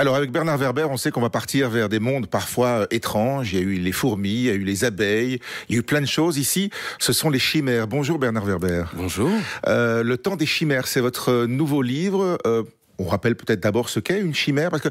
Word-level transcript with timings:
Alors 0.00 0.14
avec 0.14 0.30
Bernard 0.30 0.58
Werber, 0.58 0.86
on 0.88 0.96
sait 0.96 1.10
qu'on 1.10 1.20
va 1.20 1.28
partir 1.28 1.70
vers 1.70 1.88
des 1.88 1.98
mondes 1.98 2.28
parfois 2.28 2.68
euh, 2.68 2.86
étranges. 2.92 3.52
Il 3.52 3.58
y 3.58 3.60
a 3.60 3.64
eu 3.64 3.72
les 3.80 3.90
fourmis, 3.90 4.28
il 4.28 4.44
y 4.44 4.50
a 4.50 4.54
eu 4.54 4.62
les 4.62 4.84
abeilles, 4.84 5.40
il 5.68 5.74
y 5.74 5.76
a 5.76 5.80
eu 5.80 5.82
plein 5.82 6.00
de 6.00 6.06
choses. 6.06 6.38
Ici, 6.38 6.70
ce 7.00 7.12
sont 7.12 7.30
les 7.30 7.40
chimères. 7.40 7.88
Bonjour 7.88 8.16
Bernard 8.16 8.44
Werber. 8.44 8.84
Bonjour. 8.94 9.28
Euh, 9.66 10.04
le 10.04 10.16
temps 10.16 10.36
des 10.36 10.46
chimères, 10.46 10.86
c'est 10.86 11.00
votre 11.00 11.46
nouveau 11.46 11.82
livre. 11.82 12.38
Euh, 12.46 12.62
on 13.00 13.06
rappelle 13.06 13.34
peut-être 13.34 13.58
d'abord 13.58 13.88
ce 13.88 13.98
qu'est 13.98 14.20
une 14.20 14.36
chimère, 14.36 14.70
parce 14.70 14.84
que 14.84 14.88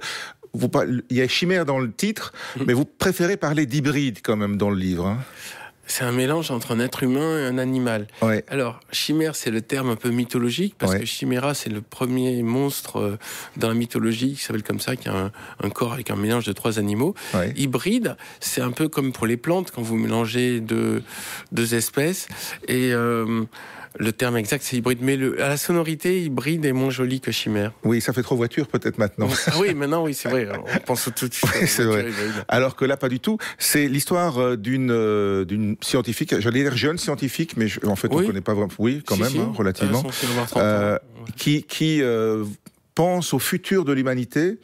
vous, 0.54 0.70
il 1.10 1.16
y 1.16 1.22
a 1.22 1.28
chimère 1.30 1.64
dans 1.64 1.80
le 1.80 1.90
titre, 1.90 2.34
mm. 2.58 2.64
mais 2.68 2.74
vous 2.74 2.84
préférez 2.84 3.38
parler 3.38 3.66
d'hybride 3.66 4.20
quand 4.22 4.36
même 4.36 4.58
dans 4.58 4.70
le 4.70 4.78
livre. 4.78 5.08
Hein 5.08 5.20
c'est 5.88 6.04
un 6.04 6.12
mélange 6.12 6.52
entre 6.52 6.76
un 6.76 6.80
être 6.80 7.02
humain 7.02 7.40
et 7.40 7.46
un 7.46 7.58
animal. 7.58 8.08
Alors, 8.50 8.80
chimère, 8.92 9.36
c'est 9.36 9.50
le 9.50 9.62
terme 9.62 9.90
un 9.90 9.96
peu 9.96 10.10
mythologique, 10.10 10.76
parce 10.78 10.96
que 10.96 11.06
chiméra, 11.06 11.54
c'est 11.54 11.70
le 11.70 11.82
premier 11.82 12.44
monstre 12.44 13.00
euh, 13.00 13.18
dans 13.56 13.70
la 13.70 13.74
mythologie 13.74 14.34
qui 14.34 14.44
s'appelle 14.44 14.64
comme 14.64 14.80
ça, 14.80 14.96
qui 14.96 15.10
a 15.10 15.32
un, 15.64 15.70
corps 15.70 15.94
avec 15.94 16.12
un 16.12 16.16
mélange 16.16 16.46
de 16.46 16.54
trois 16.54 16.80
animaux. 16.80 17.16
Hybride, 17.56 18.18
c'est 18.40 18.62
un 18.62 18.72
peu 18.72 18.88
comme 18.88 19.12
pour 19.12 19.28
les 19.28 19.38
plantes, 19.38 19.72
quand 19.72 19.82
vous 19.82 19.98
mélangez 19.98 20.60
deux, 20.60 21.04
deux 21.52 21.76
espèces. 21.76 22.28
Et 22.68 22.94
euh, 22.94 23.46
le 23.98 24.12
terme 24.12 24.38
exact, 24.38 24.64
c'est 24.64 24.78
hybride. 24.78 25.00
Mais 25.02 25.16
le, 25.16 25.42
à 25.42 25.50
la 25.50 25.58
sonorité, 25.58 26.22
hybride 26.22 26.66
est 26.66 26.74
moins 26.74 26.90
joli 26.90 27.20
que 27.20 27.32
chimère. 27.32 27.72
Oui, 27.84 28.02
ça 28.02 28.14
fait 28.14 28.24
trop 28.24 28.36
voiture 28.36 28.68
peut-être 28.68 28.98
maintenant. 28.98 29.28
Ah 29.48 29.54
oui, 29.60 29.74
maintenant, 29.74 30.04
oui, 30.04 30.14
c'est 30.14 30.30
vrai. 30.30 30.48
On 30.76 30.80
pense 30.80 31.10
tout 31.16 31.28
de 31.28 31.34
suite. 31.34 31.50
c'est 31.68 31.84
vrai. 31.84 32.08
Alors 32.48 32.76
que 32.76 32.86
là, 32.86 32.98
pas 32.98 33.10
du 33.10 33.20
tout. 33.20 33.38
C'est 33.58 33.88
l'histoire 33.88 34.38
euh, 34.38 34.56
d'une 34.56 34.92
euh, 34.92 35.46
d'une 35.46 35.78
scientifique, 35.82 36.40
j'allais 36.40 36.64
dire 36.64 36.76
jeune 36.76 36.98
scientifique, 36.98 37.58
mais 37.58 37.68
en 37.86 37.96
fait, 37.96 38.10
on 38.12 38.22
ne 38.22 38.28
connaît 38.28 38.42
pas 38.42 38.54
vraiment. 38.54 38.74
Oui, 38.80 39.02
quand 39.06 39.18
même, 39.18 39.36
hein, 39.38 39.54
relativement. 39.56 40.04
Euh, 40.58 40.98
qui 41.36 41.64
qui 41.64 42.02
pense 42.98 43.36
au 43.36 43.38
futur 43.38 43.86
de 43.86 43.94
l'humanité 43.94 44.58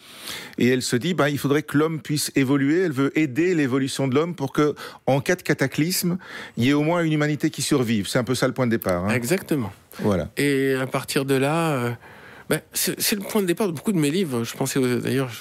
et 0.58 0.68
elle 0.68 0.82
se 0.82 0.96
dit 0.96 1.14
bah, 1.14 1.30
il 1.30 1.38
faudrait 1.38 1.62
que 1.62 1.78
l'homme 1.78 2.02
puisse 2.02 2.32
évoluer. 2.36 2.82
Elle 2.82 2.92
veut 2.92 3.16
aider 3.16 3.54
l'évolution 3.54 4.08
de 4.08 4.16
l'homme 4.16 4.34
pour 4.34 4.52
que, 4.52 4.74
en 5.06 5.22
cas 5.22 5.36
de 5.36 5.44
cataclysme, 5.44 6.18
il 6.58 6.64
y 6.64 6.70
ait 6.70 6.74
au 6.74 6.82
moins 6.82 7.04
une 7.04 7.14
humanité 7.14 7.52
qui 7.52 7.62
survive. 7.62 8.08
C'est 8.08 8.18
un 8.18 8.24
peu 8.24 8.34
ça 8.34 8.48
le 8.48 8.54
point 8.54 8.66
de 8.66 8.72
départ. 8.72 9.06
Hein. 9.06 9.14
Exactement. 9.14 9.72
Voilà. 10.00 10.30
Et 10.38 10.74
à 10.74 10.88
partir 10.88 11.26
de 11.26 11.36
là, 11.36 11.96
euh, 12.52 12.58
ben, 12.58 12.62
c'est 12.74 13.14
le 13.14 13.22
point 13.22 13.42
de 13.42 13.48
départ 13.48 13.68
de 13.68 13.72
beaucoup 13.72 13.92
de 13.92 14.00
mes 14.00 14.12
livres. 14.12 14.44
Je 14.44 14.56
pensais 14.56 14.80
d'ailleurs 15.00 15.32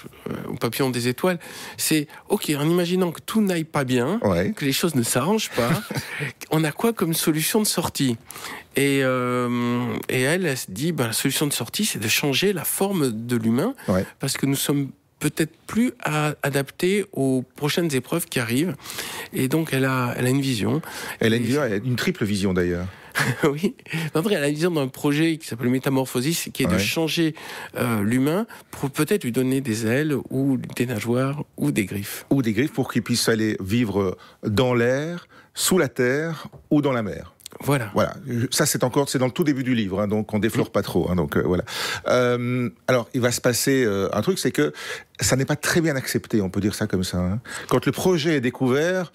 au 0.48 0.54
Papillon 0.54 0.90
des 0.90 1.08
étoiles. 1.08 1.38
C'est 1.76 2.06
ok, 2.28 2.52
en 2.56 2.68
imaginant 2.68 3.12
que 3.12 3.20
tout 3.20 3.40
n'aille 3.40 3.64
pas 3.64 3.84
bien, 3.84 4.20
que 4.56 4.64
les 4.64 4.72
choses 4.72 4.94
ne 4.94 5.02
s'arrangent 5.02 5.50
pas, 5.50 5.70
on 6.50 6.64
a 6.64 6.72
quoi 6.72 6.92
comme 6.92 7.14
solution 7.14 7.60
de 7.60 7.66
sortie? 7.66 8.16
Et, 8.76 9.00
euh, 9.02 9.94
et 10.08 10.22
elle, 10.22 10.46
elle 10.46 10.56
se 10.56 10.70
dit, 10.70 10.92
ben, 10.92 11.08
la 11.08 11.12
solution 11.12 11.46
de 11.46 11.52
sortie, 11.52 11.84
c'est 11.84 11.98
de 11.98 12.08
changer 12.08 12.52
la 12.52 12.64
forme 12.64 13.10
de 13.26 13.36
l'humain, 13.36 13.74
parce 14.18 14.36
que 14.36 14.46
nous 14.46 14.56
sommes 14.56 14.90
peut-être 15.22 15.52
plus 15.66 15.92
adaptés 16.42 17.04
aux 17.12 17.44
prochaines 17.54 17.94
épreuves 17.94 18.26
qui 18.26 18.40
arrivent. 18.40 18.74
Et 19.32 19.46
donc, 19.46 19.72
elle 19.72 19.84
a, 19.84 20.14
elle 20.16 20.26
a 20.26 20.30
une 20.30 20.40
vision. 20.40 20.82
Elle 21.20 21.32
a 21.32 21.36
une, 21.36 21.44
vision, 21.44 21.62
elle 21.62 21.72
a 21.74 21.76
une 21.76 21.96
triple 21.96 22.24
vision 22.24 22.52
d'ailleurs. 22.52 22.86
oui. 23.44 23.74
André, 24.14 24.34
elle 24.34 24.44
a 24.44 24.50
vision 24.50 24.70
d'un 24.70 24.88
projet 24.88 25.36
qui 25.36 25.46
s'appelle 25.46 25.68
Métamorphosis, 25.68 26.48
qui 26.52 26.62
est 26.62 26.66
de 26.66 26.78
changer 26.78 27.34
euh, 27.76 28.02
l'humain 28.02 28.46
pour 28.70 28.90
peut-être 28.90 29.24
lui 29.24 29.32
donner 29.32 29.60
des 29.60 29.86
ailes 29.86 30.16
ou 30.30 30.58
des 30.76 30.86
nageoires 30.86 31.44
ou 31.56 31.72
des 31.72 31.84
griffes. 31.84 32.26
Ou 32.30 32.42
des 32.42 32.52
griffes 32.52 32.72
pour 32.72 32.90
qu'il 32.90 33.02
puisse 33.02 33.28
aller 33.28 33.56
vivre 33.60 34.16
dans 34.42 34.74
l'air, 34.74 35.26
sous 35.54 35.78
la 35.78 35.88
terre 35.88 36.48
ou 36.70 36.82
dans 36.82 36.92
la 36.92 37.02
mer. 37.02 37.34
Voilà. 37.60 37.90
Voilà. 37.94 38.14
Ça, 38.50 38.66
c'est 38.66 38.82
encore, 38.82 39.08
c'est 39.08 39.18
dans 39.18 39.26
le 39.26 39.32
tout 39.32 39.44
début 39.44 39.62
du 39.62 39.74
livre, 39.74 40.00
hein, 40.00 40.08
donc 40.08 40.32
on 40.34 40.38
déflore 40.38 40.70
pas 40.70 40.82
trop. 40.82 41.10
Hein, 41.10 41.16
donc 41.16 41.36
euh, 41.36 41.42
voilà. 41.44 41.64
Euh, 42.08 42.70
alors, 42.88 43.08
il 43.14 43.20
va 43.20 43.30
se 43.30 43.40
passer 43.40 43.84
euh, 43.84 44.08
un 44.12 44.22
truc, 44.22 44.38
c'est 44.38 44.50
que 44.50 44.72
ça 45.20 45.36
n'est 45.36 45.44
pas 45.44 45.56
très 45.56 45.80
bien 45.80 45.94
accepté, 45.94 46.40
on 46.40 46.50
peut 46.50 46.60
dire 46.60 46.74
ça 46.74 46.86
comme 46.86 47.04
ça. 47.04 47.18
Hein. 47.18 47.40
Quand 47.68 47.84
le 47.86 47.92
projet 47.92 48.36
est 48.36 48.40
découvert, 48.40 49.12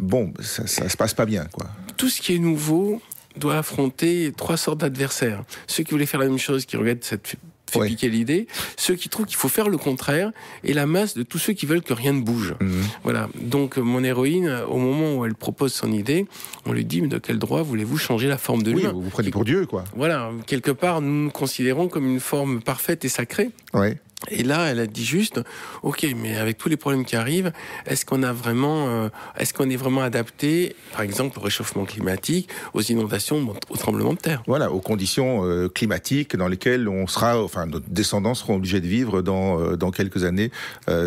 bon, 0.00 0.34
ça, 0.40 0.66
ça 0.66 0.88
se 0.88 0.96
passe 0.96 1.14
pas 1.14 1.26
bien, 1.26 1.46
quoi. 1.52 1.66
Tout 2.04 2.10
ce 2.10 2.20
qui 2.20 2.34
est 2.34 2.38
nouveau 2.38 3.00
doit 3.38 3.56
affronter 3.56 4.30
trois 4.36 4.58
sortes 4.58 4.76
d'adversaires. 4.76 5.42
Ceux 5.66 5.84
qui 5.84 5.92
voulaient 5.92 6.04
faire 6.04 6.20
la 6.20 6.26
même 6.26 6.36
chose, 6.36 6.66
qui 6.66 6.76
regrettent 6.76 7.02
cette 7.02 7.36
fait 7.70 7.86
piquer 7.86 8.10
l'idée, 8.10 8.46
ceux 8.76 8.94
qui 8.94 9.08
trouvent 9.08 9.24
qu'il 9.24 9.38
faut 9.38 9.48
faire 9.48 9.70
le 9.70 9.78
contraire, 9.78 10.30
et 10.64 10.74
la 10.74 10.84
masse 10.84 11.14
de 11.14 11.22
tous 11.22 11.38
ceux 11.38 11.54
qui 11.54 11.64
veulent 11.64 11.80
que 11.80 11.94
rien 11.94 12.12
ne 12.12 12.20
bouge. 12.20 12.56
Mhm. 12.60 12.82
Voilà. 13.04 13.30
Donc 13.40 13.78
mon 13.78 14.04
héroïne, 14.04 14.54
au 14.68 14.76
moment 14.76 15.16
où 15.16 15.24
elle 15.24 15.34
propose 15.34 15.72
son 15.72 15.92
idée, 15.92 16.26
on 16.66 16.74
lui 16.74 16.84
dit 16.84 17.00
mais 17.00 17.08
de 17.08 17.16
quel 17.16 17.38
droit 17.38 17.62
voulez-vous 17.62 17.96
changer 17.96 18.28
la 18.28 18.36
forme 18.36 18.62
de 18.62 18.70
l'humain 18.70 18.90
Oui, 18.90 18.94
vous 18.96 19.00
vous 19.04 19.08
prenez 19.10 19.30
pour 19.30 19.46
Dieu, 19.46 19.64
quoi. 19.64 19.84
Voilà. 19.96 20.30
Quelque 20.46 20.72
part, 20.72 21.00
nous 21.00 21.24
nous 21.24 21.30
considérons 21.30 21.88
comme 21.88 22.06
une 22.06 22.20
forme 22.20 22.60
parfaite 22.60 23.06
et 23.06 23.08
sacrée. 23.08 23.48
Ouais. 23.72 23.98
Et 24.30 24.42
là, 24.42 24.70
elle 24.70 24.80
a 24.80 24.86
dit 24.86 25.04
juste, 25.04 25.40
ok, 25.82 26.06
mais 26.16 26.36
avec 26.36 26.58
tous 26.58 26.68
les 26.68 26.76
problèmes 26.76 27.04
qui 27.04 27.16
arrivent, 27.16 27.52
est-ce 27.86 28.04
qu'on 28.04 28.22
a 28.22 28.32
vraiment, 28.32 28.88
euh, 28.88 29.08
est-ce 29.38 29.54
qu'on 29.54 29.68
est 29.70 29.76
vraiment 29.76 30.02
adapté, 30.02 30.76
par 30.92 31.02
exemple, 31.02 31.38
au 31.38 31.42
réchauffement 31.42 31.84
climatique, 31.84 32.48
aux 32.72 32.82
inondations, 32.82 33.54
aux 33.70 33.76
tremblements 33.76 34.14
de 34.14 34.18
terre? 34.18 34.42
Voilà, 34.46 34.70
aux 34.72 34.80
conditions 34.80 35.44
euh, 35.44 35.68
climatiques 35.68 36.36
dans 36.36 36.48
lesquelles 36.48 36.88
on 36.88 37.06
sera, 37.06 37.42
enfin, 37.42 37.66
nos 37.66 37.80
descendants 37.80 38.34
seront 38.34 38.56
obligés 38.56 38.80
de 38.80 38.86
vivre 38.86 39.22
dans 39.22 39.60
euh, 39.60 39.76
dans 39.76 39.90
quelques 39.90 40.24
années, 40.24 40.50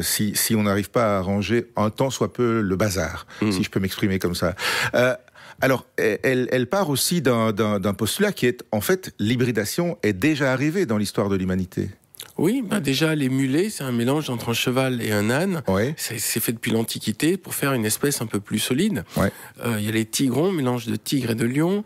si 0.01 0.35
si 0.35 0.55
on 0.55 0.63
n'arrive 0.63 0.89
pas 0.89 1.15
à 1.15 1.19
arranger 1.19 1.67
un 1.75 1.89
temps 1.89 2.09
soit 2.09 2.31
peu 2.31 2.61
le 2.61 2.75
bazar, 2.75 3.25
mmh. 3.41 3.51
si 3.51 3.63
je 3.63 3.69
peux 3.69 3.79
m'exprimer 3.79 4.19
comme 4.19 4.35
ça. 4.35 4.55
Alors, 5.61 5.85
elle, 5.97 6.47
elle 6.51 6.67
part 6.67 6.89
aussi 6.89 7.21
d'un 7.21 7.93
postulat 7.97 8.31
qui 8.31 8.45
est, 8.45 8.63
en 8.71 8.81
fait, 8.81 9.13
l'hybridation 9.19 9.97
est 10.03 10.13
déjà 10.13 10.51
arrivée 10.51 10.85
dans 10.85 10.97
l'histoire 10.97 11.29
de 11.29 11.35
l'humanité. 11.35 11.89
Oui, 12.37 12.63
bah 12.63 12.79
déjà 12.79 13.15
les 13.15 13.29
mulets, 13.29 13.69
c'est 13.69 13.83
un 13.83 13.91
mélange 13.91 14.29
entre 14.29 14.49
un 14.49 14.53
cheval 14.53 15.01
et 15.01 15.11
un 15.11 15.29
âne. 15.29 15.63
C'est 15.97 16.39
fait 16.39 16.51
depuis 16.51 16.71
l'Antiquité 16.71 17.37
pour 17.37 17.55
faire 17.55 17.73
une 17.73 17.85
espèce 17.85 18.21
un 18.21 18.27
peu 18.27 18.39
plus 18.39 18.59
solide. 18.59 19.03
Euh, 19.17 19.77
il 19.79 19.85
y 19.85 19.89
a 19.89 19.91
les 19.91 20.05
tigrons, 20.05 20.51
mélange 20.51 20.85
de 20.85 20.95
tigre 20.95 21.31
et 21.31 21.35
de 21.35 21.45
lion. 21.45 21.83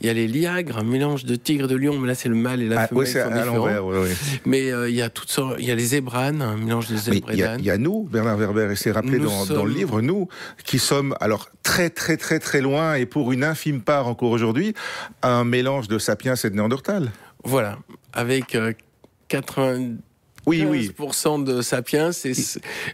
Il 0.00 0.06
y 0.06 0.10
a 0.10 0.12
les 0.12 0.28
liagres, 0.28 0.78
un 0.78 0.84
mélange 0.84 1.24
de 1.24 1.34
tigre 1.34 1.64
et 1.64 1.68
de 1.68 1.76
lion, 1.76 1.98
mais 1.98 2.06
là 2.08 2.14
c'est 2.14 2.28
le 2.28 2.36
mâle 2.36 2.62
et 2.62 2.68
la 2.68 2.82
ah, 2.82 2.86
femelle 2.86 3.06
qui 3.06 3.12
sont 3.12 3.30
différents. 3.30 4.04
mais 4.46 4.70
euh, 4.70 4.88
il 4.88 4.94
y 4.94 5.02
a 5.02 5.10
toutes 5.10 5.30
sortes, 5.30 5.56
il 5.58 5.64
y 5.64 5.70
a 5.70 5.74
les 5.74 5.86
zébranes, 5.86 6.42
un 6.42 6.56
mélange 6.56 6.88
de 6.88 6.96
zèbres 6.96 7.32
et 7.32 7.36
d'ânes. 7.36 7.60
Il 7.60 7.66
y, 7.66 7.70
a 7.70 7.78
nous, 7.78 8.04
Bernard 8.04 8.36
Werber, 8.36 8.68
et 8.70 8.76
c'est 8.76 8.92
rappelé 8.92 9.18
dans, 9.18 9.46
dans, 9.46 9.64
le 9.64 9.72
livre, 9.72 10.00
nous, 10.00 10.28
qui 10.64 10.78
sommes 10.78 11.16
alors 11.20 11.50
très 11.62 11.90
très 11.90 12.16
très 12.16 12.38
très 12.38 12.60
loin 12.60 12.94
et 12.94 13.06
pour 13.06 13.32
une 13.32 13.44
infime 13.44 13.80
part 13.80 14.06
encore 14.06 14.30
aujourd'hui, 14.30 14.74
un 15.22 15.44
mélange 15.44 15.88
de 15.88 15.98
sapiens 15.98 16.34
et 16.34 16.50
de 16.50 16.54
néandertal. 16.54 17.10
Voilà, 17.44 17.78
avec 18.12 18.54
euh, 18.54 18.72
80 19.28 19.96
oui, 20.46 20.64
oui. 20.64 20.90
de 21.44 21.60
sapiens, 21.60 22.12
c'est 22.12 22.32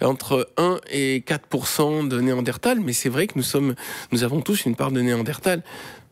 entre 0.01 0.51
1 0.57 0.81
et 0.91 1.23
4% 1.27 2.09
de 2.09 2.21
néandertal, 2.21 2.81
mais 2.81 2.93
c'est 2.93 3.09
vrai 3.09 3.29
que 3.29 3.35
nous 3.37 3.45
sommes, 3.45 3.75
nous 4.11 4.25
avons 4.25 4.41
tous 4.41 4.65
une 4.65 4.75
part 4.75 4.91
de 4.91 5.01
néandertal. 5.01 5.63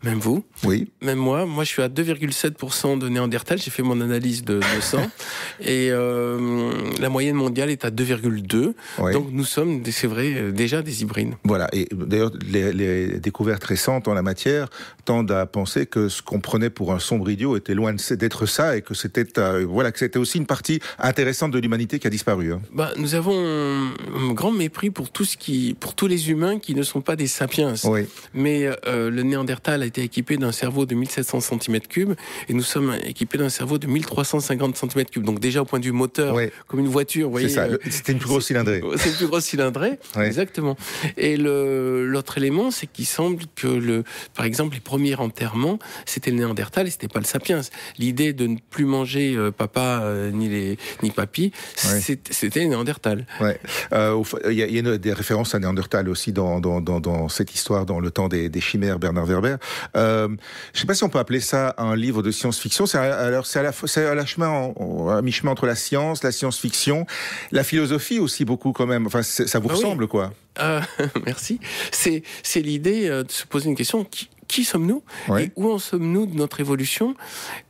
Même 0.03 0.19
vous 0.19 0.45
Oui. 0.65 0.91
Même 1.01 1.19
moi. 1.19 1.47
Moi, 1.47 1.65
je 1.65 1.69
suis 1.69 1.83
à 1.83 1.89
2,7% 1.89 2.99
de 2.99 3.09
Néandertal. 3.09 3.59
J'ai 3.59 3.71
fait 3.71 3.83
mon 3.83 4.01
analyse 4.01 4.45
de, 4.45 4.55
de 4.55 4.81
sang. 4.81 5.03
et 5.61 5.91
euh, 5.91 6.73
la 7.01 7.09
moyenne 7.09 7.37
mondiale 7.37 7.71
est 7.71 7.85
à 7.85 7.91
2,2. 7.91 8.75
Donc, 9.13 9.29
nous 9.31 9.45
sommes, 9.45 9.83
c'est 9.91 10.07
vrai, 10.07 10.53
déjà 10.53 10.83
des 10.83 11.03
hybrides. 11.03 11.35
Voilà. 11.45 11.69
Et 11.73 11.89
d'ailleurs, 11.93 12.33
les, 12.49 12.73
les, 12.73 13.21
découvertes 13.21 13.65
récentes 13.65 14.09
en 14.09 14.15
la 14.15 14.23
matière 14.23 14.69
tendent 15.05 15.31
à 15.31 15.47
penser 15.47 15.87
que 15.87 16.09
ce 16.09 16.23
qu'on 16.23 16.41
prenait 16.41 16.71
pour 16.71 16.93
un 16.93 16.99
sombre 16.99 17.31
idiot 17.31 17.57
était 17.57 17.75
loin 17.75 17.95
d'être 17.95 18.47
ça 18.47 18.77
et 18.77 18.83
que 18.83 18.95
c'était 18.95 19.27
euh, 19.39 19.65
voilà, 19.69 19.93
que 19.93 19.99
c'était 19.99 20.19
aussi 20.19 20.39
une 20.39 20.47
partie 20.47 20.81
intéressante 20.99 21.53
de 21.53 21.59
l'humanité 21.59 21.99
qui 21.99 22.07
a 22.07 22.11
disparu. 22.11 22.53
Hein. 22.53 22.61
Bah, 22.73 22.93
nous 22.97 23.15
avons 23.15 23.35
un 23.37 24.33
grand 24.33 24.53
mépris 24.53 24.91
pour 24.91 25.11
tout 25.11 25.25
ce 25.25 25.37
qui, 25.37 25.77
pour 25.79 25.95
tous 25.95 26.07
les 26.07 26.31
humains 26.31 26.59
qui 26.59 26.75
ne 26.75 26.83
sont 26.83 27.01
pas 27.01 27.17
des 27.17 27.27
sapiens. 27.27 27.75
Oui. 27.85 28.07
Mais 28.35 28.69
euh, 28.87 29.11
le 29.11 29.23
Néandertal 29.23 29.83
a 29.83 29.87
été 29.93 30.03
équipé 30.03 30.39
d'un 30.39 30.53
cerveau 30.53 30.87
de 30.87 30.95
1700 30.95 31.39
cm3 31.39 32.17
et 32.49 32.55
nous 32.55 32.63
sommes 32.63 32.97
équipés 33.05 33.37
d'un 33.37 33.51
cerveau 33.51 33.77
de 33.79 33.87
1350 33.87 34.75
cm3. 34.77 35.23
Donc 35.23 35.39
déjà 35.39 35.61
au 35.61 35.65
point 35.67 35.81
de 35.81 35.85
vue 35.85 35.93
moteur, 35.93 36.37
comme 36.67 36.81
une 36.81 36.89
voiture, 36.89 37.27
vous 37.27 37.33
voyez. 37.33 37.49
C'est 37.49 37.57
ça, 37.57 37.65
euh, 37.65 37.79
c'était 37.91 38.13
une 38.13 38.19
plus 38.19 38.29
grosse 38.29 38.47
cylindrée. 38.47 38.83
C'est 38.97 39.11
une 39.11 39.17
plus 39.17 39.27
grosse 39.27 39.45
cylindrée, 39.45 39.99
exactement. 40.17 40.77
Et 41.17 41.37
l'autre 41.37 42.39
élément, 42.39 42.71
c'est 42.71 42.87
qu'il 42.87 43.07
semble 43.07 43.45
que 43.55 43.67
le, 43.67 44.05
par 44.35 44.47
exemple, 44.47 44.75
les 44.75 44.81
premiers 44.81 45.17
enterrements, 45.17 45.79
c'était 46.07 46.31
le 46.31 46.39
Néandertal 46.39 46.87
et 46.87 46.91
c'était 46.91 47.09
pas 47.09 47.19
le 47.19 47.25
Sapiens. 47.27 47.61
L'idée 47.99 48.33
de 48.33 48.47
ne 48.47 48.57
plus 48.71 48.85
manger 48.85 49.35
euh, 49.37 49.51
papa 49.51 50.01
euh, 50.03 50.31
ni 50.31 50.49
les 50.49 50.79
ni 51.03 51.11
papy, 51.11 51.53
c'était 51.75 52.61
le 52.61 52.69
Néandertal. 52.69 53.27
Il 53.41 54.53
y, 54.53 54.79
a, 54.79 54.99
des 54.99 55.13
références 55.13 55.55
à 55.55 55.59
Néandertal 55.59 56.09
aussi 56.09 56.33
dans, 56.33 56.61
dans, 56.61 56.81
dans, 56.81 57.01
dans 57.01 57.29
cette 57.29 57.55
histoire, 57.55 57.85
dans 57.85 58.01
le 58.01 58.11
temps 58.11 58.29
des, 58.29 58.49
des 58.49 58.61
chimères, 58.61 58.99
Bernard 58.99 59.27
Werber. 59.27 59.57
Euh, 59.97 60.29
je 60.29 60.79
ne 60.79 60.81
sais 60.81 60.87
pas 60.87 60.95
si 60.95 61.05
on 61.05 61.09
peut 61.09 61.19
appeler 61.19 61.41
ça 61.41 61.75
un 61.79 61.97
livre 61.97 62.23
de 62.23 62.31
science-fiction. 62.31 62.87
C'est 62.87 62.99
alors 62.99 63.47
c'est 63.47 63.59
à 63.59 63.63
la 63.63 63.73
c'est 63.73 64.07
à 64.07 64.15
la 64.15 64.27
chemin, 64.27 64.73
à 65.11 65.23
mi-chemin 65.23 65.53
entre 65.53 65.67
la 65.67 65.77
science, 65.77 66.23
la 66.23 66.33
science-fiction. 66.33 67.07
La 67.51 67.65
philosophie 67.65 68.19
aussi 68.19 68.45
beaucoup 68.45 68.73
quand 68.73 68.87
même. 68.87 69.07
Enfin, 69.07 69.23
ça 69.23 69.59
vous 69.59 69.69
ah 69.71 69.75
ressemble 69.75 70.09
quoi 70.09 70.33
euh, 70.61 70.81
Merci. 71.27 71.61
C'est 71.91 72.23
c'est 72.43 72.61
l'idée 72.61 73.09
de 73.09 73.31
se 73.31 73.47
poser 73.47 73.69
une 73.69 73.77
question 73.77 74.05
qui, 74.05 74.29
qui 74.53 74.65
sommes-nous 74.65 75.03
et 75.39 75.51
où 75.57 75.71
en 75.71 75.79
sommes-nous 75.79 76.27
de 76.27 76.35
notre 76.35 76.61
évolution 76.61 77.15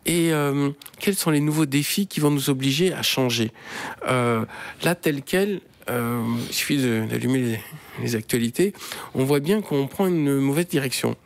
et 0.05 0.33
euh, 0.33 0.71
quels 0.99 1.15
sont 1.15 1.31
les 1.31 1.39
nouveaux 1.39 1.65
défis 1.67 2.09
qui 2.09 2.19
vont 2.19 2.31
nous 2.33 2.51
obliger 2.51 2.93
à 2.93 3.03
changer? 3.03 3.53
Euh, 4.09 4.45
là, 4.83 4.97
tel 4.97 5.23
quel, 5.23 5.61
euh, 5.91 6.23
il 6.49 6.55
suffit 6.55 6.79
d'allumer 6.79 7.59
les, 8.01 8.17
actualités, 8.17 8.73
on 9.15 9.25
voit 9.25 9.41
bien 9.41 9.61
qu'on 9.61 9.87
prend 9.87 10.07
une 10.07 10.39
mauvaise 10.39 10.67
direction. 10.67 11.17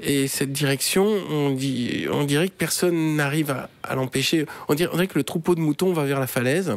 Et 0.00 0.28
cette 0.28 0.52
direction, 0.52 1.06
on, 1.06 1.50
dit, 1.50 2.06
on 2.10 2.24
dirait 2.24 2.48
que 2.48 2.54
personne 2.54 3.16
n'arrive 3.16 3.50
à, 3.50 3.94
l'empêcher. 3.94 4.46
On 4.68 4.74
dirait, 4.74 5.06
que 5.06 5.18
le 5.18 5.24
troupeau 5.24 5.54
de 5.54 5.60
moutons 5.60 5.92
va 5.92 6.04
vers 6.04 6.20
la 6.20 6.26
falaise 6.26 6.76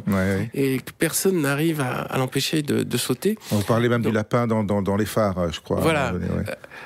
et 0.54 0.80
que 0.80 0.92
personne 0.98 1.42
n'arrive 1.42 1.82
à, 1.82 2.18
l'empêcher 2.18 2.62
de, 2.62 2.98
sauter. 2.98 3.38
On 3.52 3.62
parlait 3.62 3.90
même 3.90 4.02
du 4.02 4.12
lapin 4.12 4.48
dans, 4.48 4.64
dans, 4.64 4.96
les 4.96 5.06
phares, 5.06 5.52
je 5.52 5.60
crois. 5.60 5.82
Voilà. 5.82 6.14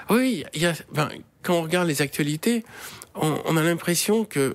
oui, 0.09 0.43
il 0.53 0.61
y 0.61 0.65
a, 0.65 0.73
ben, 0.93 1.09
quand 1.43 1.55
on 1.55 1.61
regarde 1.61 1.87
les 1.87 2.01
actualités, 2.01 2.63
on, 3.15 3.57
a 3.57 3.63
l'impression 3.63 4.25
que 4.25 4.53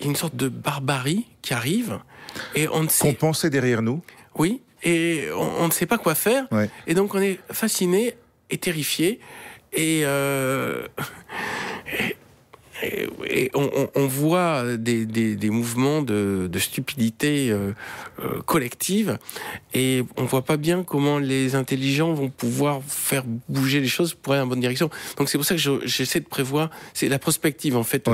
y 0.00 0.04
a 0.04 0.06
une 0.06 0.16
sorte 0.16 0.36
de 0.36 0.48
barbarie 0.48 1.26
qui 1.42 1.54
arrive 1.54 1.98
et 2.54 2.68
on 2.68 2.84
ne 2.84 2.88
sait. 2.88 3.06
Qu'on 3.06 3.14
pensait 3.14 3.50
derrière 3.50 3.82
nous. 3.82 4.02
Oui, 4.36 4.62
et 4.82 5.28
on, 5.36 5.66
ne 5.66 5.72
sait 5.72 5.86
pas 5.86 5.98
quoi 5.98 6.14
faire. 6.14 6.46
Et 6.86 6.94
donc 6.94 7.14
on 7.14 7.20
est 7.20 7.38
fasciné 7.50 8.14
et 8.50 8.58
terrifié 8.58 9.20
et, 9.72 10.02
euh, 10.04 10.86
et 12.82 13.50
on, 13.54 14.06
voit 14.06 14.76
des, 14.76 15.04
des, 15.06 15.50
mouvements 15.50 16.02
de, 16.02 16.48
de 16.50 16.58
stupidité 16.58 17.50
euh, 17.50 17.72
euh, 18.22 18.40
collective 18.42 19.18
et 19.74 20.02
on 20.16 20.24
voit 20.24 20.42
pas 20.42 20.56
bien 20.56 20.82
comment 20.82 21.18
les 21.18 21.54
intelligents 21.54 22.12
vont 22.12 22.30
pouvoir 22.30 22.80
faire 22.86 23.24
bouger 23.48 23.80
les 23.80 23.88
choses 23.88 24.14
pour 24.14 24.32
aller 24.32 24.40
dans 24.40 24.46
la 24.46 24.50
bonne 24.50 24.60
direction. 24.60 24.90
Donc 25.16 25.28
c'est 25.28 25.38
pour 25.38 25.44
ça 25.44 25.54
que 25.56 25.86
j'essaie 25.86 26.20
de 26.20 26.26
prévoir, 26.26 26.70
c'est 26.94 27.08
la 27.08 27.18
prospective 27.18 27.76
en 27.76 27.84
fait, 27.84 28.08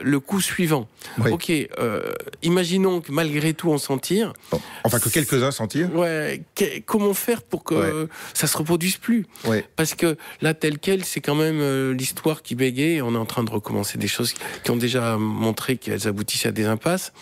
le 0.00 0.20
coup 0.20 0.40
suivant. 0.40 0.88
Ok, 1.30 1.50
euh, 1.50 2.12
imaginons 2.42 3.00
que 3.00 3.12
malgré 3.12 3.54
tout 3.54 3.70
on 3.70 3.78
s'en 3.78 3.98
tire. 3.98 4.32
Enfin 4.84 4.98
que 4.98 5.08
quelques-uns 5.08 5.50
s'en 5.50 5.66
tirent. 5.66 5.94
Ouais, 5.94 6.42
comment 6.86 7.14
faire 7.14 7.42
pour 7.42 7.64
que 7.64 8.08
ça 8.34 8.46
se 8.46 8.56
reproduise 8.56 8.96
plus? 8.96 9.26
Parce 9.76 9.94
que 9.94 10.16
là 10.40 10.54
tel 10.54 10.78
quel, 10.78 11.04
c'est 11.04 11.20
quand 11.20 11.34
même 11.34 11.92
l'histoire 11.92 12.42
qui 12.42 12.54
bégaye. 12.54 13.02
On 13.02 13.14
est 13.14 13.18
en 13.18 13.26
train 13.26 13.44
de 13.44 13.50
recommencer 13.50 13.93
c'est 13.94 14.00
des 14.00 14.08
choses 14.08 14.34
qui 14.64 14.70
ont 14.72 14.76
déjà 14.76 15.16
montré 15.16 15.76
qu'elles 15.76 16.08
aboutissaient 16.08 16.48
à 16.48 16.52
des 16.52 16.66
impasses, 16.66 17.12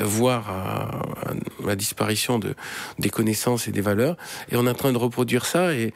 voire 0.00 0.48
à, 0.48 1.34
la 1.62 1.76
disparition 1.76 2.38
de, 2.38 2.54
des 2.98 3.10
connaissances 3.10 3.68
et 3.68 3.70
des 3.70 3.82
valeurs. 3.82 4.16
Et 4.50 4.56
on 4.56 4.66
est 4.66 4.70
en 4.70 4.74
train 4.74 4.92
de 4.92 4.96
reproduire 4.96 5.44
ça 5.44 5.74
et, 5.74 5.92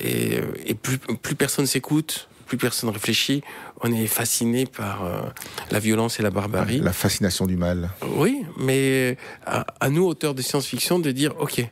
et, 0.00 0.74
plus, 0.74 0.98
plus 0.98 1.36
personne 1.36 1.66
s'écoute, 1.66 2.28
plus 2.46 2.56
personne 2.56 2.90
réfléchit, 2.90 3.42
on 3.80 3.92
est 3.92 4.08
fasciné 4.08 4.66
par 4.66 5.04
euh, 5.04 5.20
la 5.70 5.78
violence 5.78 6.18
et 6.18 6.24
la 6.24 6.30
barbarie. 6.30 6.80
La 6.80 6.92
fascination 6.92 7.46
du 7.46 7.56
mal. 7.56 7.90
Oui, 8.16 8.42
mais 8.58 9.16
à, 9.44 9.66
à 9.78 9.88
nous, 9.88 10.04
auteurs 10.04 10.34
de 10.34 10.42
science-fiction, 10.42 10.98
de 10.98 11.12
dire, 11.12 11.32
OK, 11.38 11.64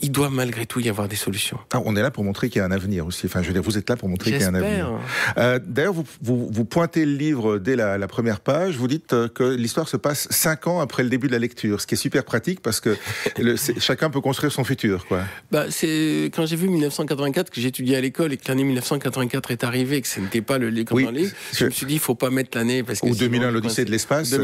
il 0.00 0.12
doit 0.12 0.30
malgré 0.30 0.66
tout 0.66 0.80
y 0.80 0.88
avoir 0.88 1.08
des 1.08 1.16
solutions. 1.16 1.58
Ah, 1.72 1.80
on 1.84 1.96
est 1.96 2.02
là 2.02 2.10
pour 2.10 2.22
montrer 2.22 2.48
qu'il 2.48 2.60
y 2.60 2.62
a 2.62 2.64
un 2.64 2.70
avenir 2.70 3.06
aussi. 3.06 3.26
Enfin, 3.26 3.42
je 3.42 3.48
veux 3.48 3.52
dire, 3.52 3.62
vous 3.62 3.78
êtes 3.78 3.90
là 3.90 3.96
pour 3.96 4.08
montrer 4.08 4.30
qu'il 4.30 4.40
y 4.40 4.44
a 4.44 4.48
un 4.48 4.54
avenir. 4.54 4.92
Euh, 5.38 5.58
D'ailleurs, 5.64 5.92
vous, 5.92 6.04
vous, 6.22 6.48
vous, 6.50 6.64
pointez 6.64 7.04
le 7.04 7.14
livre 7.14 7.58
dès 7.58 7.74
la, 7.74 7.98
la 7.98 8.06
première 8.06 8.40
page. 8.40 8.76
Vous 8.76 8.86
dites 8.86 9.12
euh, 9.12 9.28
que 9.28 9.42
l'histoire 9.42 9.88
se 9.88 9.96
passe 9.96 10.28
cinq 10.30 10.66
ans 10.66 10.80
après 10.80 11.02
le 11.02 11.08
début 11.08 11.26
de 11.26 11.32
la 11.32 11.38
lecture, 11.38 11.80
ce 11.80 11.86
qui 11.86 11.94
est 11.94 11.98
super 11.98 12.24
pratique 12.24 12.60
parce 12.60 12.80
que 12.80 12.96
le, 13.38 13.56
chacun 13.56 14.10
peut 14.10 14.20
construire 14.20 14.52
son 14.52 14.62
futur. 14.62 15.06
Quoi. 15.06 15.22
Bah, 15.50 15.66
c'est 15.70 16.30
quand 16.34 16.46
j'ai 16.46 16.56
vu 16.56 16.68
1984 16.68 17.50
que 17.50 17.60
j'étudiais 17.60 17.96
à 17.96 18.00
l'école 18.00 18.32
et 18.32 18.36
que 18.36 18.46
l'année 18.48 18.64
1984 18.64 19.50
est 19.50 19.64
arrivée 19.64 19.96
et 19.96 20.02
que 20.02 20.08
ce 20.08 20.20
n'était 20.20 20.42
pas 20.42 20.58
le 20.58 20.70
livre 20.70 20.92
oui, 20.92 21.08
livre, 21.12 21.32
je 21.52 21.64
me 21.64 21.70
suis 21.70 21.86
dit, 21.86 21.94
il 21.94 22.00
faut 22.00 22.14
pas 22.14 22.30
mettre 22.30 22.56
l'année 22.56 22.82
parce 22.82 23.00
que 23.00 23.06
ou 23.06 23.14
2001, 23.14 23.50
l'Odyssée 23.50 23.84
de 23.84 23.90
l'espace. 23.90 24.34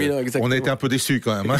On 0.40 0.50
a 0.50 0.56
été 0.56 0.70
un 0.70 0.76
peu 0.76 0.88
déçus 0.88 1.20
quand 1.20 1.42
même. 1.42 1.50
Hein. 1.50 1.58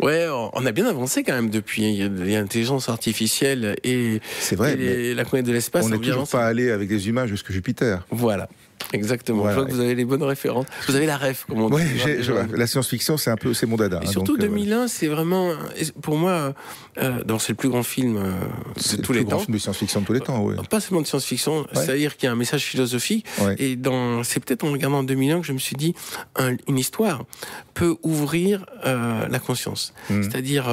ouais, 0.00 0.26
on 0.28 0.66
a 0.66 0.72
bien 0.72 0.86
avancé 0.86 1.22
quand 1.22 1.34
même 1.34 1.50
depuis. 1.50 1.82
Il 1.82 2.30
y 2.30 2.36
a 2.36 2.40
l'intelligence 2.64 2.88
artificielle 2.88 3.76
et, 3.84 4.20
vrai, 4.52 4.76
la 5.14 5.24
planète 5.24 5.46
de 5.46 5.52
l'espace. 5.52 5.84
On 5.84 5.90
n'est 5.90 5.98
toujours 5.98 6.28
pas 6.28 6.46
allé 6.46 6.70
avec 6.70 6.88
des 6.88 7.08
humains 7.08 7.26
jusqu'à 7.26 7.52
Jupiter. 7.52 8.06
Voilà. 8.10 8.48
Exactement. 8.92 9.48
Je 9.48 9.54
vois 9.54 9.64
que 9.64 9.72
vous 9.72 9.80
avez 9.80 9.94
les 9.94 10.04
bonnes 10.04 10.22
références. 10.22 10.66
Vous 10.88 10.96
avez 10.96 11.06
la 11.06 11.16
ref, 11.16 11.44
comme 11.48 11.62
on 11.62 11.70
dit. 11.70 11.84
la 12.54 12.66
science-fiction, 12.66 13.16
c'est 13.16 13.30
un 13.30 13.36
peu, 13.36 13.54
c'est 13.54 13.66
mon 13.66 13.76
dada. 13.76 14.00
Et 14.02 14.06
hein, 14.06 14.10
surtout 14.10 14.36
2001, 14.36 14.76
euh, 14.76 14.86
c'est 14.88 15.06
vraiment, 15.06 15.52
pour 16.02 16.16
moi, 16.16 16.54
euh, 16.98 17.38
c'est 17.38 17.50
le 17.50 17.56
plus 17.56 17.68
grand 17.68 17.82
film 17.82 18.16
euh, 18.16 18.32
de 18.76 18.80
tous 18.80 18.82
les 18.82 18.96
temps. 18.96 19.02
C'est 19.02 19.12
le 19.12 19.22
plus 19.22 19.24
grand 19.24 19.38
film 19.38 19.54
de 19.54 19.58
science-fiction 19.58 20.00
de 20.00 20.06
tous 20.06 20.12
les 20.12 20.20
temps, 20.20 20.42
oui. 20.42 20.54
Pas 20.68 20.80
seulement 20.80 21.02
de 21.02 21.06
science-fiction, 21.06 21.66
c'est-à-dire 21.72 22.16
qu'il 22.16 22.26
y 22.26 22.30
a 22.30 22.32
un 22.32 22.36
message 22.36 22.64
philosophique. 22.64 23.26
Et 23.58 23.76
dans, 23.76 24.22
c'est 24.22 24.40
peut-être 24.40 24.64
en 24.64 24.72
regardant 24.72 25.02
2001 25.02 25.40
que 25.40 25.46
je 25.46 25.52
me 25.52 25.58
suis 25.58 25.76
dit, 25.76 25.94
une 26.66 26.78
histoire 26.78 27.24
peut 27.74 27.96
ouvrir 28.02 28.66
la 28.84 29.38
conscience. 29.38 29.92
Hmm. 30.10 30.22
C'est-à-dire, 30.22 30.66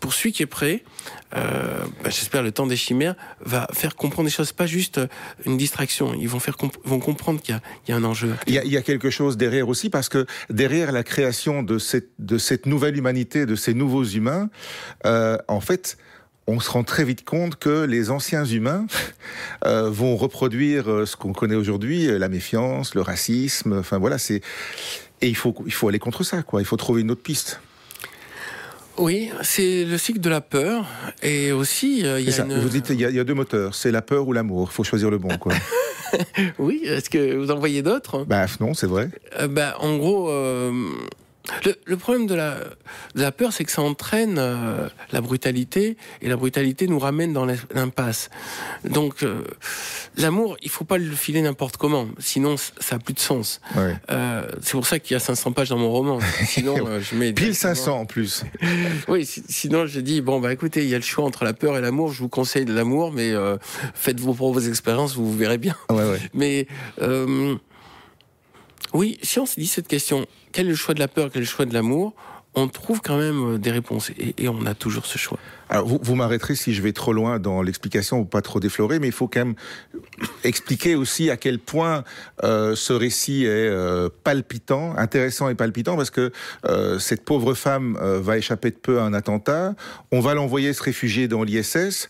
pour 0.00 0.12
celui 0.14 0.32
qui 0.32 0.42
est 0.42 0.46
prêt, 0.46 0.84
bah, 1.32 2.10
j'espère 2.10 2.42
le 2.42 2.52
temps 2.52 2.66
des 2.66 2.76
chimères 2.76 3.16
va 3.40 3.66
faire 3.72 3.96
comprendre 3.96 4.28
des 4.28 4.34
choses, 4.34 4.52
pas 4.52 4.66
juste 4.66 5.00
une 5.44 5.56
distraction. 5.56 6.14
Ils 6.14 6.28
vont 6.28 6.38
faire, 6.40 6.56
vont 6.84 7.00
comprendre 7.00 7.40
qu'il 7.40 7.60
il 7.86 7.90
y 7.90 7.94
a 7.94 7.96
un 7.96 8.04
enjeu. 8.04 8.34
Il 8.46 8.54
y 8.54 8.76
a, 8.76 8.82
quelque 8.82 9.10
chose 9.10 9.36
derrière 9.36 9.68
aussi, 9.68 9.90
parce 9.90 10.08
que 10.08 10.26
derrière 10.50 10.92
la 10.92 11.02
création 11.02 11.62
de 11.62 11.78
cette, 11.78 12.10
de 12.18 12.38
cette 12.38 12.66
nouvelle 12.66 12.96
humanité, 12.96 13.46
de 13.46 13.56
ces 13.56 13.74
nouveaux 13.74 14.04
humains, 14.04 14.48
euh, 15.06 15.38
en 15.48 15.60
fait, 15.64 15.96
on 16.46 16.60
se 16.60 16.70
rend 16.70 16.84
très 16.84 17.04
vite 17.04 17.24
compte 17.24 17.56
que 17.56 17.84
les 17.84 18.10
anciens 18.10 18.44
humains 18.44 18.86
euh, 19.66 19.90
vont 19.90 20.16
reproduire 20.16 20.90
euh, 20.90 21.06
ce 21.06 21.16
qu'on 21.16 21.32
connaît 21.32 21.54
aujourd'hui, 21.54 22.06
la 22.06 22.28
méfiance, 22.28 22.94
le 22.94 23.00
racisme. 23.00 23.78
Enfin 23.78 23.98
voilà, 23.98 24.18
c'est 24.18 24.40
et 25.20 25.28
il 25.28 25.36
faut 25.36 25.54
il 25.66 25.72
faut 25.72 25.88
aller 25.88 25.98
contre 25.98 26.22
ça, 26.22 26.42
quoi. 26.42 26.60
Il 26.60 26.64
faut 26.64 26.76
trouver 26.76 27.00
une 27.02 27.10
autre 27.10 27.22
piste. 27.22 27.60
Oui, 28.96 29.30
c'est 29.42 29.84
le 29.84 29.98
cycle 29.98 30.20
de 30.20 30.30
la 30.30 30.40
peur 30.40 30.86
et 31.20 31.50
aussi 31.50 31.98
il 31.98 32.04
y 32.04 32.08
a 32.08 32.44
une... 32.44 32.60
Vous 32.60 32.68
dites 32.68 32.90
il 32.90 33.00
y, 33.00 33.18
a 33.18 33.24
deux 33.24 33.34
moteurs, 33.34 33.74
c'est 33.74 33.90
la 33.90 34.02
peur 34.02 34.28
ou 34.28 34.32
l'amour. 34.32 34.68
Il 34.70 34.74
faut 34.74 34.84
choisir 34.84 35.10
le 35.10 35.18
bon, 35.18 35.36
quoi. 35.36 35.52
oui, 36.60 36.82
est-ce 36.84 37.10
que 37.10 37.34
vous 37.34 37.50
en 37.50 37.58
voyez 37.58 37.82
d'autres? 37.82 38.24
Bah 38.24 38.46
non, 38.60 38.72
c'est 38.72 38.86
vrai. 38.86 39.10
Euh, 39.40 39.48
bah, 39.48 39.76
en 39.80 39.96
gros, 39.96 40.30
euh, 41.66 41.72
le, 41.84 41.96
problème 41.96 42.26
de 42.26 42.34
la, 42.34 42.54
de 43.14 43.20
la 43.20 43.32
peur, 43.32 43.52
c'est 43.52 43.64
que 43.64 43.70
ça 43.70 43.82
entraîne 43.82 44.36
euh, 44.38 44.88
la 45.12 45.20
brutalité, 45.20 45.96
et 46.22 46.28
la 46.28 46.36
brutalité 46.36 46.86
nous 46.86 46.98
ramène 46.98 47.32
dans 47.32 47.44
l'impasse. 47.44 48.30
Donc, 48.84 49.22
euh, 49.22 49.44
l'amour, 50.16 50.56
il 50.62 50.70
faut 50.70 50.84
pas 50.84 50.96
le 50.96 51.14
filer 51.14 51.42
n'importe 51.42 51.76
comment, 51.76 52.08
sinon 52.18 52.56
ça 52.56 52.96
a 52.96 52.98
plus 52.98 53.14
de 53.14 53.20
sens. 53.20 53.60
Euh, 54.10 54.46
c'est 54.62 54.72
pour 54.72 54.86
ça 54.86 54.98
qu'il 54.98 55.14
y 55.14 55.16
a 55.16 55.20
500 55.20 55.52
pages 55.52 55.68
dans 55.68 55.78
mon 55.78 55.90
roman. 55.90 56.18
Sinon, 56.46 57.00
je 57.00 57.16
mets 57.16 57.32
pile 57.32 57.54
500 57.54 58.00
en 58.00 58.06
plus. 58.06 58.44
oui, 59.08 59.26
sinon 59.26 59.86
je 59.86 60.00
dis 60.00 60.20
bon 60.20 60.40
bah 60.40 60.52
écoutez, 60.52 60.84
il 60.84 60.88
y 60.88 60.94
a 60.94 60.98
le 60.98 61.02
choix 61.02 61.24
entre 61.24 61.44
la 61.44 61.52
peur 61.52 61.76
et 61.76 61.80
l'amour. 61.80 62.12
Je 62.12 62.20
vous 62.20 62.28
conseille 62.28 62.64
de 62.64 62.72
l'amour, 62.72 63.12
mais 63.12 63.32
faites 63.94 64.20
vos 64.20 64.34
propres 64.34 64.68
expériences, 64.68 65.14
vous, 65.14 65.30
vous 65.30 65.36
verrez 65.36 65.58
bien. 65.58 65.76
mais 66.32 66.66
oui, 68.94 69.18
si 69.22 69.38
on 69.38 69.46
se 69.46 69.58
dit 69.58 69.66
cette 69.66 69.88
question, 69.88 70.24
quel 70.52 70.66
est 70.66 70.70
le 70.70 70.76
choix 70.76 70.94
de 70.94 71.00
la 71.00 71.08
peur, 71.08 71.28
quel 71.30 71.42
est 71.42 71.44
le 71.44 71.50
choix 71.50 71.66
de 71.66 71.74
l'amour 71.74 72.14
on 72.56 72.68
trouve 72.68 73.00
quand 73.00 73.18
même 73.18 73.54
euh, 73.54 73.58
des 73.58 73.70
réponses 73.70 74.10
et, 74.10 74.48
on 74.48 74.64
a 74.66 74.74
toujours 74.74 75.06
ce 75.06 75.18
choix. 75.18 75.38
Alors 75.68 75.86
vous, 75.88 76.14
m'arrêterez 76.14 76.54
si 76.54 76.72
je 76.72 76.82
vais 76.82 76.92
trop 76.92 77.12
loin 77.12 77.40
dans 77.40 77.62
l'explication 77.62 78.20
ou 78.20 78.24
pas 78.24 78.42
trop 78.42 78.60
déflorer, 78.60 79.00
mais 79.00 79.08
il 79.08 79.12
faut 79.12 79.26
quand 79.26 79.40
même 79.40 79.54
expliquer 80.44 80.94
aussi 80.94 81.30
à 81.30 81.36
quel 81.36 81.58
point 81.58 82.04
euh, 82.44 82.76
ce 82.76 82.92
récit 82.92 83.44
est 83.44 83.48
euh, 83.48 84.08
palpitant, 84.22 84.96
intéressant 84.96 85.48
et 85.48 85.54
palpitant, 85.54 85.96
parce 85.96 86.10
que 86.10 86.30
cette 86.98 87.24
pauvre 87.24 87.54
femme 87.54 87.98
va 88.00 88.38
échapper 88.38 88.70
de 88.70 88.76
peu 88.76 89.00
à 89.00 89.02
un 89.02 89.14
attentat, 89.14 89.74
on 90.12 90.20
va 90.20 90.34
l'envoyer 90.34 90.72
se 90.72 90.82
réfugier 90.82 91.28
dans 91.28 91.42
l'ISS, 91.42 92.08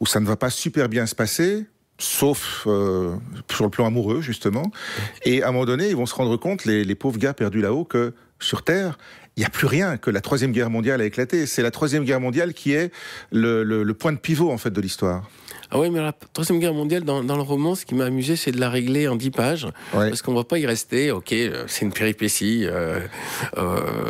où 0.00 0.06
ça 0.06 0.20
ne 0.20 0.26
va 0.26 0.36
pas 0.36 0.50
super 0.50 0.88
bien 0.88 1.06
se 1.06 1.14
passer, 1.14 1.66
sauf 1.98 2.64
euh, 2.66 3.16
sur 3.50 3.64
le 3.64 3.70
plan 3.70 3.86
amoureux 3.86 4.20
justement. 4.20 4.70
Et 5.24 5.42
à 5.42 5.48
un 5.48 5.52
moment 5.52 5.64
donné, 5.64 5.88
ils 5.88 5.96
vont 5.96 6.06
se 6.06 6.14
rendre 6.14 6.36
compte, 6.36 6.64
les, 6.64 6.94
pauvres 6.94 7.18
gars 7.18 7.34
perdus 7.34 7.60
là-haut, 7.60 7.84
que 7.84 8.14
sur 8.40 8.62
Terre, 8.62 8.98
il 9.36 9.40
n'y 9.40 9.46
a 9.46 9.50
plus 9.50 9.66
rien, 9.66 9.96
que 9.96 10.10
la 10.10 10.20
troisième 10.20 10.52
guerre 10.52 10.70
mondiale 10.70 11.00
a 11.00 11.04
éclaté. 11.04 11.46
C'est 11.46 11.62
la 11.62 11.70
troisième 11.70 12.04
guerre 12.04 12.20
mondiale 12.20 12.54
qui 12.54 12.72
est 12.72 12.92
le, 13.32 13.92
point 13.92 14.12
de 14.12 14.18
pivot 14.18 14.50
en 14.50 14.58
fait 14.58 14.70
de 14.70 14.80
l'histoire. 14.80 15.28
Ah 15.70 15.80
oui, 15.80 15.90
mais 15.90 16.00
la 16.00 16.12
troisième 16.12 16.60
guerre 16.60 16.74
mondiale, 16.74 17.02
dans, 17.02 17.22
le 17.22 17.42
roman, 17.42 17.74
ce 17.74 17.84
qui 17.84 17.94
m'a 17.94 18.04
amusé, 18.04 18.36
c'est 18.36 18.52
de 18.52 18.60
la 18.60 18.70
régler 18.70 19.08
en 19.08 19.16
dix 19.16 19.30
pages, 19.30 19.66
parce 19.92 20.22
qu'on 20.22 20.32
ne 20.32 20.36
va 20.36 20.44
pas 20.44 20.58
y 20.58 20.66
rester. 20.66 21.10
Ok, 21.10 21.32
euh, 21.32 21.64
c'est 21.66 21.84
une 21.84 21.92
péripétie. 21.92 22.64
Euh, 22.66 23.00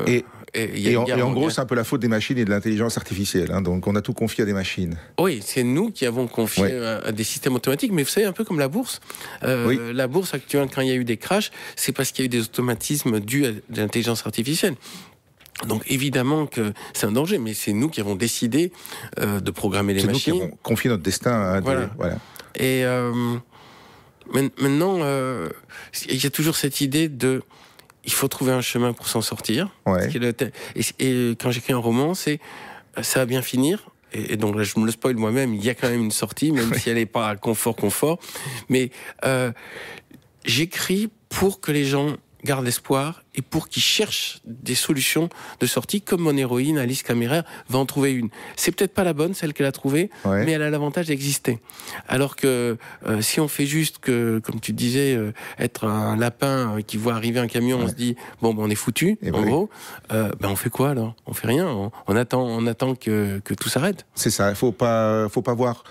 et 0.06 0.24
et, 0.54 0.96
en, 0.96 1.32
gros, 1.32 1.50
c'est 1.50 1.60
un 1.60 1.66
peu 1.66 1.74
la 1.74 1.84
faute 1.84 2.00
des 2.00 2.08
machines 2.08 2.38
et 2.38 2.44
de 2.44 2.50
l'intelligence 2.50 2.96
artificielle. 2.96 3.50
Hein, 3.52 3.60
donc, 3.60 3.86
on 3.86 3.96
a 3.96 4.02
tout 4.02 4.12
confié 4.12 4.42
à 4.42 4.46
des 4.46 4.52
machines. 4.52 4.96
Oui, 5.18 5.40
c'est 5.44 5.64
nous 5.64 5.90
qui 5.90 6.06
avons 6.06 6.26
confié 6.26 6.76
à, 6.76 7.12
des 7.12 7.24
systèmes 7.24 7.54
automatiques. 7.54 7.92
Mais 7.92 8.02
vous 8.02 8.08
savez, 8.08 8.26
un 8.26 8.32
peu 8.32 8.44
comme 8.44 8.58
la 8.58 8.68
bourse. 8.68 9.00
Euh, 9.42 9.92
la 9.92 10.06
bourse 10.06 10.32
actuelle, 10.34 10.68
quand 10.72 10.80
il 10.80 10.88
y 10.88 10.92
a 10.92 10.94
eu 10.94 11.04
des 11.04 11.16
crashs, 11.16 11.50
c'est 11.76 11.92
parce 11.92 12.12
qu'il 12.12 12.24
y 12.24 12.24
a 12.24 12.26
eu 12.26 12.28
des 12.28 12.42
automatismes 12.42 13.20
dus 13.20 13.46
à 13.46 13.50
l'intelligence 13.74 14.24
artificielle. 14.24 14.74
Donc 15.66 15.82
évidemment 15.86 16.46
que 16.46 16.72
c'est 16.92 17.06
un 17.06 17.12
danger, 17.12 17.38
mais 17.38 17.54
c'est 17.54 17.72
nous 17.72 17.88
qui 17.88 18.00
avons 18.00 18.16
décidé 18.16 18.72
euh, 19.20 19.40
de 19.40 19.50
programmer 19.50 19.94
les 19.94 20.04
machines. 20.04 20.20
C'est 20.20 20.30
nous 20.30 20.36
qui 20.38 20.42
avons 20.42 20.58
confié 20.62 20.90
notre 20.90 21.02
destin 21.02 21.32
à 21.32 21.60
voilà. 21.60 21.90
voilà. 21.96 22.16
Et 22.56 22.84
euh, 22.84 23.12
maintenant, 24.32 24.98
il 26.08 26.22
y 26.22 26.26
a 26.26 26.30
toujours 26.30 26.56
cette 26.56 26.80
idée 26.80 27.08
de 27.08 27.42
il 28.04 28.12
faut 28.12 28.28
trouver 28.28 28.52
un 28.52 28.60
chemin 28.60 28.92
pour 28.92 29.08
s'en 29.08 29.22
sortir. 29.22 29.70
Ouais. 29.86 30.08
Et, 30.76 30.82
et, 30.98 31.36
quand 31.40 31.50
j'écris 31.50 31.72
un 31.72 31.78
roman, 31.78 32.14
c'est 32.14 32.40
ça 33.02 33.20
va 33.20 33.26
bien 33.26 33.42
finir. 33.42 33.90
Et, 34.12 34.36
donc 34.36 34.56
là, 34.56 34.62
je 34.62 34.78
me 34.78 34.86
le 34.86 34.92
spoil 34.92 35.16
moi-même. 35.16 35.54
Il 35.54 35.64
y 35.64 35.70
a 35.70 35.74
quand 35.74 35.88
même 35.88 36.02
une 36.02 36.10
sortie, 36.10 36.52
même 36.52 36.72
si 36.74 36.88
elle 36.90 36.96
n'est 36.96 37.06
pas 37.06 37.34
confort 37.36 37.76
confort. 37.76 38.18
Mais 38.68 38.90
euh, 39.24 39.52
j'écris 40.44 41.10
pour 41.28 41.60
que 41.60 41.72
les 41.72 41.84
gens 41.84 42.16
garde 42.44 42.64
l'espoir 42.64 43.22
et 43.34 43.42
pour 43.42 43.68
qu'ils 43.68 43.82
cherchent 43.82 44.40
des 44.44 44.74
solutions 44.74 45.28
de 45.60 45.66
sortie, 45.66 46.00
comme 46.02 46.20
mon 46.20 46.36
héroïne 46.36 46.78
Alice 46.78 47.02
Caméraire 47.02 47.44
va 47.68 47.78
en 47.78 47.86
trouver 47.86 48.12
une. 48.12 48.28
C'est 48.56 48.70
peut-être 48.70 48.94
pas 48.94 49.04
la 49.04 49.12
bonne, 49.12 49.34
celle 49.34 49.52
qu'elle 49.52 49.66
a 49.66 49.72
trouvée, 49.72 50.10
mais 50.24 50.52
elle 50.52 50.62
a 50.62 50.70
l'avantage 50.70 51.06
d'exister. 51.06 51.58
Alors 52.06 52.36
que 52.36 52.76
euh, 53.06 53.22
si 53.22 53.40
on 53.40 53.48
fait 53.48 53.66
juste 53.66 53.98
que, 53.98 54.40
comme 54.44 54.60
tu 54.60 54.72
disais, 54.72 55.14
euh, 55.14 55.32
être 55.58 55.84
un 55.84 56.16
lapin 56.16 56.78
qui 56.86 56.96
voit 56.96 57.14
arriver 57.14 57.40
un 57.40 57.48
camion, 57.48 57.78
on 57.80 57.88
se 57.88 57.94
dit 57.94 58.16
bon, 58.40 58.54
ben, 58.54 58.62
on 58.64 58.70
est 58.70 58.74
foutu, 58.74 59.18
en 59.32 59.42
gros. 59.42 59.70
Euh, 60.12 60.30
ben 60.40 60.48
on 60.48 60.56
fait 60.56 60.70
quoi 60.70 60.90
alors? 60.90 61.14
On 61.26 61.32
fait 61.32 61.48
rien. 61.48 61.90
On, 62.06 62.16
attend, 62.16 62.42
on 62.42 62.66
attend 62.66 62.94
que, 62.94 63.40
que 63.44 63.54
tout 63.54 63.68
s'arrête. 63.68 64.06
C'est 64.14 64.30
ça. 64.30 64.50
Il 64.50 64.56
faut 64.56 64.72
pas, 64.72 65.28
faut 65.28 65.42
pas 65.42 65.54
voir 65.54 65.84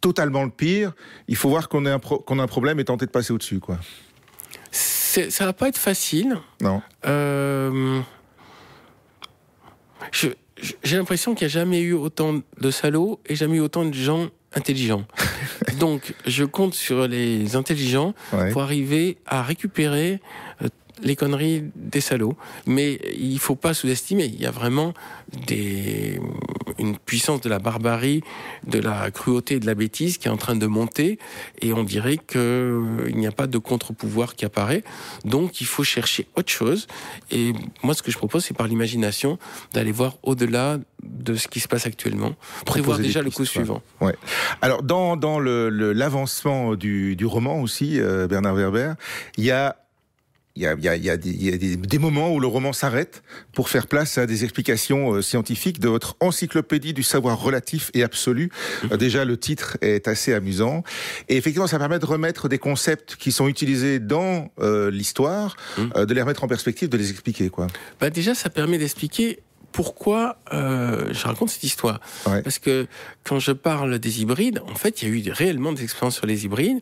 totalement 0.00 0.44
le 0.44 0.50
pire. 0.50 0.92
Il 1.28 1.36
faut 1.36 1.48
voir 1.48 1.68
qu'on 1.68 1.86
a, 1.86 1.98
qu'on 1.98 2.38
a 2.38 2.42
un 2.42 2.46
problème 2.46 2.78
et 2.78 2.84
tenter 2.84 3.06
de 3.06 3.10
passer 3.10 3.32
au-dessus, 3.32 3.58
quoi 3.58 3.78
ça 5.30 5.46
va 5.46 5.52
pas 5.52 5.68
être 5.68 5.78
facile. 5.78 6.36
Non. 6.60 6.82
Euh, 7.06 8.00
j'ai 10.12 10.96
l'impression 10.96 11.34
qu'il 11.34 11.46
n'y 11.46 11.52
a 11.52 11.54
jamais 11.54 11.80
eu 11.80 11.92
autant 11.92 12.40
de 12.60 12.70
salauds 12.70 13.20
et 13.26 13.34
jamais 13.34 13.56
eu 13.56 13.60
autant 13.60 13.84
de 13.84 13.94
gens 13.94 14.28
intelligents. 14.54 15.04
Donc, 15.78 16.14
je 16.26 16.44
compte 16.44 16.74
sur 16.74 17.08
les 17.08 17.56
intelligents 17.56 18.14
pour 18.52 18.62
arriver 18.62 19.18
à 19.26 19.42
récupérer 19.42 20.20
euh, 20.62 20.68
les 21.02 21.16
conneries 21.16 21.64
des 21.74 22.00
salauds. 22.00 22.36
Mais 22.66 23.00
il 23.16 23.38
faut 23.38 23.56
pas 23.56 23.74
sous-estimer. 23.74 24.26
Il 24.26 24.40
y 24.40 24.46
a 24.46 24.50
vraiment 24.50 24.94
des, 25.46 26.20
une 26.78 26.96
puissance 26.96 27.40
de 27.40 27.48
la 27.48 27.58
barbarie, 27.58 28.22
de 28.66 28.78
la 28.78 29.10
cruauté 29.10 29.56
et 29.56 29.60
de 29.60 29.66
la 29.66 29.74
bêtise 29.74 30.18
qui 30.18 30.28
est 30.28 30.30
en 30.30 30.36
train 30.36 30.56
de 30.56 30.66
monter. 30.66 31.18
Et 31.60 31.72
on 31.72 31.84
dirait 31.84 32.18
qu'il 32.18 32.40
euh, 32.40 33.10
n'y 33.12 33.26
a 33.26 33.32
pas 33.32 33.46
de 33.46 33.58
contre-pouvoir 33.58 34.34
qui 34.34 34.44
apparaît. 34.44 34.84
Donc 35.24 35.60
il 35.60 35.66
faut 35.66 35.84
chercher 35.84 36.26
autre 36.36 36.50
chose. 36.50 36.86
Et 37.30 37.52
moi, 37.82 37.94
ce 37.94 38.02
que 38.02 38.10
je 38.10 38.18
propose, 38.18 38.44
c'est 38.44 38.56
par 38.56 38.66
l'imagination 38.66 39.38
d'aller 39.72 39.92
voir 39.92 40.16
au-delà 40.22 40.78
de 41.02 41.34
ce 41.34 41.48
qui 41.48 41.60
se 41.60 41.68
passe 41.68 41.86
actuellement, 41.86 42.34
prévoir 42.64 42.98
déjà 42.98 43.22
le 43.22 43.30
coup 43.30 43.44
suivant. 43.44 43.82
Ouais. 44.00 44.14
Alors 44.62 44.82
dans, 44.82 45.16
dans 45.16 45.38
l'avancement 45.38 46.70
le, 46.70 46.76
du, 46.76 47.16
du, 47.16 47.26
roman 47.26 47.60
aussi, 47.60 48.00
euh, 48.00 48.26
Bernard 48.26 48.54
Werber, 48.54 48.94
il 49.36 49.44
y 49.44 49.50
a 49.50 49.76
il 50.56 50.62
y 50.62 50.66
a, 50.66 50.74
y 50.74 50.88
a, 50.88 50.94
y 50.94 51.10
a, 51.10 51.16
des, 51.16 51.30
y 51.30 51.52
a 51.52 51.56
des, 51.56 51.98
moments 51.98 52.32
où 52.32 52.38
le 52.38 52.46
roman 52.46 52.72
s'arrête 52.72 53.24
pour 53.52 53.68
faire 53.68 53.88
place 53.88 54.18
à 54.18 54.26
des 54.26 54.44
explications 54.44 55.14
euh, 55.14 55.22
scientifiques 55.22 55.80
de 55.80 55.88
votre 55.88 56.16
encyclopédie 56.20 56.92
du 56.92 57.02
savoir 57.02 57.40
relatif 57.40 57.90
et 57.92 58.04
absolu. 58.04 58.50
Mhm. 58.84 58.92
Euh, 58.92 58.96
déjà, 58.96 59.24
le 59.24 59.36
titre 59.36 59.76
est 59.80 60.06
assez 60.06 60.32
amusant. 60.32 60.84
Et 61.28 61.36
effectivement, 61.36 61.66
ça 61.66 61.78
permet 61.80 61.98
de 61.98 62.06
remettre 62.06 62.48
des 62.48 62.58
concepts 62.58 63.16
qui 63.16 63.32
sont 63.32 63.48
utilisés 63.48 63.98
dans 63.98 64.52
euh, 64.60 64.92
l'histoire, 64.92 65.56
mhm. 65.76 66.06
de 66.06 66.14
les 66.14 66.22
remettre 66.22 66.44
en 66.44 66.48
perspective, 66.48 66.88
de 66.88 66.98
les 66.98 67.10
expliquer. 67.10 67.48
Quoi. 67.48 67.66
Bah 68.00 68.10
déjà, 68.10 68.34
ça 68.36 68.48
permet 68.48 68.78
d'expliquer 68.78 69.40
pourquoi 69.74 70.36
euh, 70.52 71.12
je 71.12 71.26
raconte 71.26 71.50
cette 71.50 71.64
histoire 71.64 72.00
Parce 72.24 72.60
que 72.60 72.86
quand 73.24 73.40
je 73.40 73.50
parle 73.50 73.98
des 73.98 74.22
hybrides, 74.22 74.62
en 74.70 74.76
fait, 74.76 75.02
il 75.02 75.08
y 75.08 75.10
a 75.10 75.14
eu 75.16 75.32
réellement 75.32 75.72
des 75.72 75.82
expériences 75.82 76.14
sur 76.14 76.26
les 76.26 76.44
hybrides. 76.44 76.78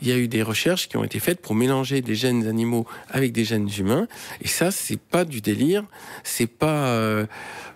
Il 0.00 0.06
y 0.06 0.12
a 0.12 0.16
eu 0.16 0.28
des 0.28 0.44
recherches 0.44 0.88
qui 0.88 0.96
ont 0.96 1.02
été 1.02 1.18
faites 1.18 1.42
pour 1.42 1.56
mélanger 1.56 2.02
des 2.02 2.14
gènes 2.14 2.46
animaux 2.46 2.86
avec 3.10 3.32
des 3.32 3.44
gènes 3.44 3.68
humains. 3.76 4.06
Et 4.42 4.46
ça, 4.46 4.70
c'est 4.70 5.00
pas 5.00 5.24
du 5.24 5.40
délire. 5.40 5.82
C'est 6.22 6.46
pas. 6.46 6.86
Euh, 6.86 7.26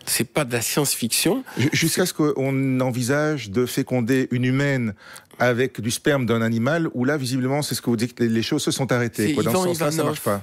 c'est 0.07 0.25
pas 0.25 0.45
de 0.45 0.53
la 0.53 0.63
science-fiction. 0.63 1.45
Jusqu'à 1.73 2.07
ce 2.07 2.15
qu'on 2.15 2.81
envisage 2.81 3.51
de 3.51 3.67
féconder 3.67 4.29
une 4.31 4.45
humaine 4.45 4.95
avec 5.41 5.81
du 5.81 5.91
sperme 5.91 6.27
d'un 6.27 6.43
animal, 6.43 6.89
où 6.95 7.05
là, 7.05 7.17
visiblement, 7.17 7.63
c'est 7.63 7.75
ce 7.75 7.83
que 7.83 7.91
vous 7.91 7.97
dites, 7.97 8.21
les 8.21 8.43
choses 8.43 8.63
se 8.63 8.71
sont 8.71 8.93
arrêtées. 8.93 9.35
Quoi. 9.35 9.43
Dans 9.43 9.51
ce 9.51 9.69
sens-là, 9.69 9.91
ça 9.91 10.05
marche 10.05 10.21
pas. 10.21 10.43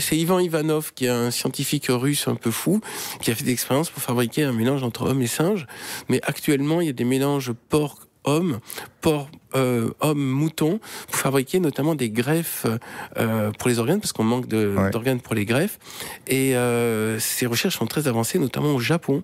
C'est 0.00 0.16
Ivan 0.16 0.38
Ivanov, 0.38 0.92
qui 0.94 1.04
est 1.04 1.10
un 1.10 1.30
scientifique 1.30 1.86
russe 1.90 2.26
un 2.26 2.34
peu 2.34 2.50
fou, 2.50 2.80
qui 3.20 3.30
a 3.30 3.34
fait 3.34 3.44
des 3.44 3.52
expériences 3.52 3.90
pour 3.90 4.02
fabriquer 4.02 4.44
un 4.44 4.52
mélange 4.52 4.82
entre 4.82 5.02
homme 5.02 5.20
et 5.22 5.26
singe. 5.26 5.66
Mais 6.08 6.20
actuellement, 6.24 6.80
il 6.80 6.86
y 6.86 6.90
a 6.90 6.94
des 6.94 7.04
mélanges 7.04 7.52
porc 7.68 8.08
homme, 8.24 8.58
porc 9.00 9.28
euh, 9.54 9.88
hommes 10.00 10.22
moutons 10.22 10.78
pour 11.06 11.16
fabriquer 11.16 11.58
notamment 11.58 11.94
des 11.94 12.10
greffes 12.10 12.66
euh, 13.16 13.50
pour 13.52 13.70
les 13.70 13.78
organes 13.78 13.98
parce 13.98 14.12
qu'on 14.12 14.24
manque 14.24 14.46
d'organes 14.46 15.20
pour 15.20 15.34
les 15.34 15.46
greffes. 15.46 15.78
Et 16.26 16.54
euh, 16.54 17.18
ces 17.18 17.46
recherches 17.46 17.78
sont 17.78 17.86
très 17.86 18.08
avancées 18.08 18.38
notamment 18.38 18.74
au 18.74 18.78
Japon. 18.78 19.22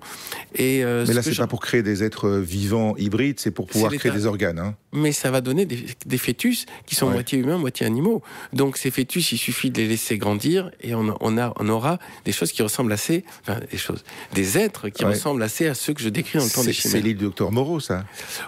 Et 0.54 0.82
mais 0.82 1.12
là 1.12 1.22
c'est 1.22 1.36
pas 1.36 1.46
pour 1.46 1.60
créer 1.60 1.82
des 1.82 2.02
êtres 2.04 2.30
vivants 2.30 2.96
hybrides 2.96 3.38
c'est 3.38 3.50
pour 3.50 3.66
pouvoir 3.66 3.92
créer 3.92 4.12
des 4.12 4.24
organes 4.24 4.58
hein. 4.58 4.74
mais 4.92 5.12
ça 5.12 5.30
va 5.30 5.40
donner 5.40 5.66
des, 5.66 6.18
fœtus 6.18 6.64
qui 6.86 6.94
sont 6.94 7.10
moitié 7.10 7.38
humains 7.38 7.58
moitié 7.58 7.84
animaux. 7.84 8.22
Donc 8.54 8.78
ces 8.78 8.90
fœtus 8.90 9.32
il 9.32 9.38
suffit 9.38 9.70
de 9.70 9.82
les 9.82 9.88
laisser 9.88 10.16
grandir 10.16 10.70
et 10.80 10.94
on, 10.94 11.14
on 11.20 11.36
a 11.36 11.52
on 11.56 11.68
aura 11.68 11.98
des 12.24 12.32
choses 12.32 12.52
qui 12.52 12.62
ressemblent 12.62 12.92
assez 12.92 13.24
enfin 13.42 13.60
des 13.70 13.76
choses 13.76 14.04
des 14.32 14.56
êtres 14.56 14.88
qui 14.88 15.04
ressemblent 15.04 15.42
assez 15.42 15.66
à 15.66 15.74
ceux 15.74 15.92
que 15.92 16.00
je 16.00 16.08
décris 16.08 16.38
dans 16.38 16.44
le 16.44 16.50
temps 16.50 16.64
des 16.64 16.72
c'est 16.72 17.00
l'île 17.00 17.18
du 17.18 17.24
docteur 17.24 17.52
Moreau 17.52 17.78
ça. 17.80 18.04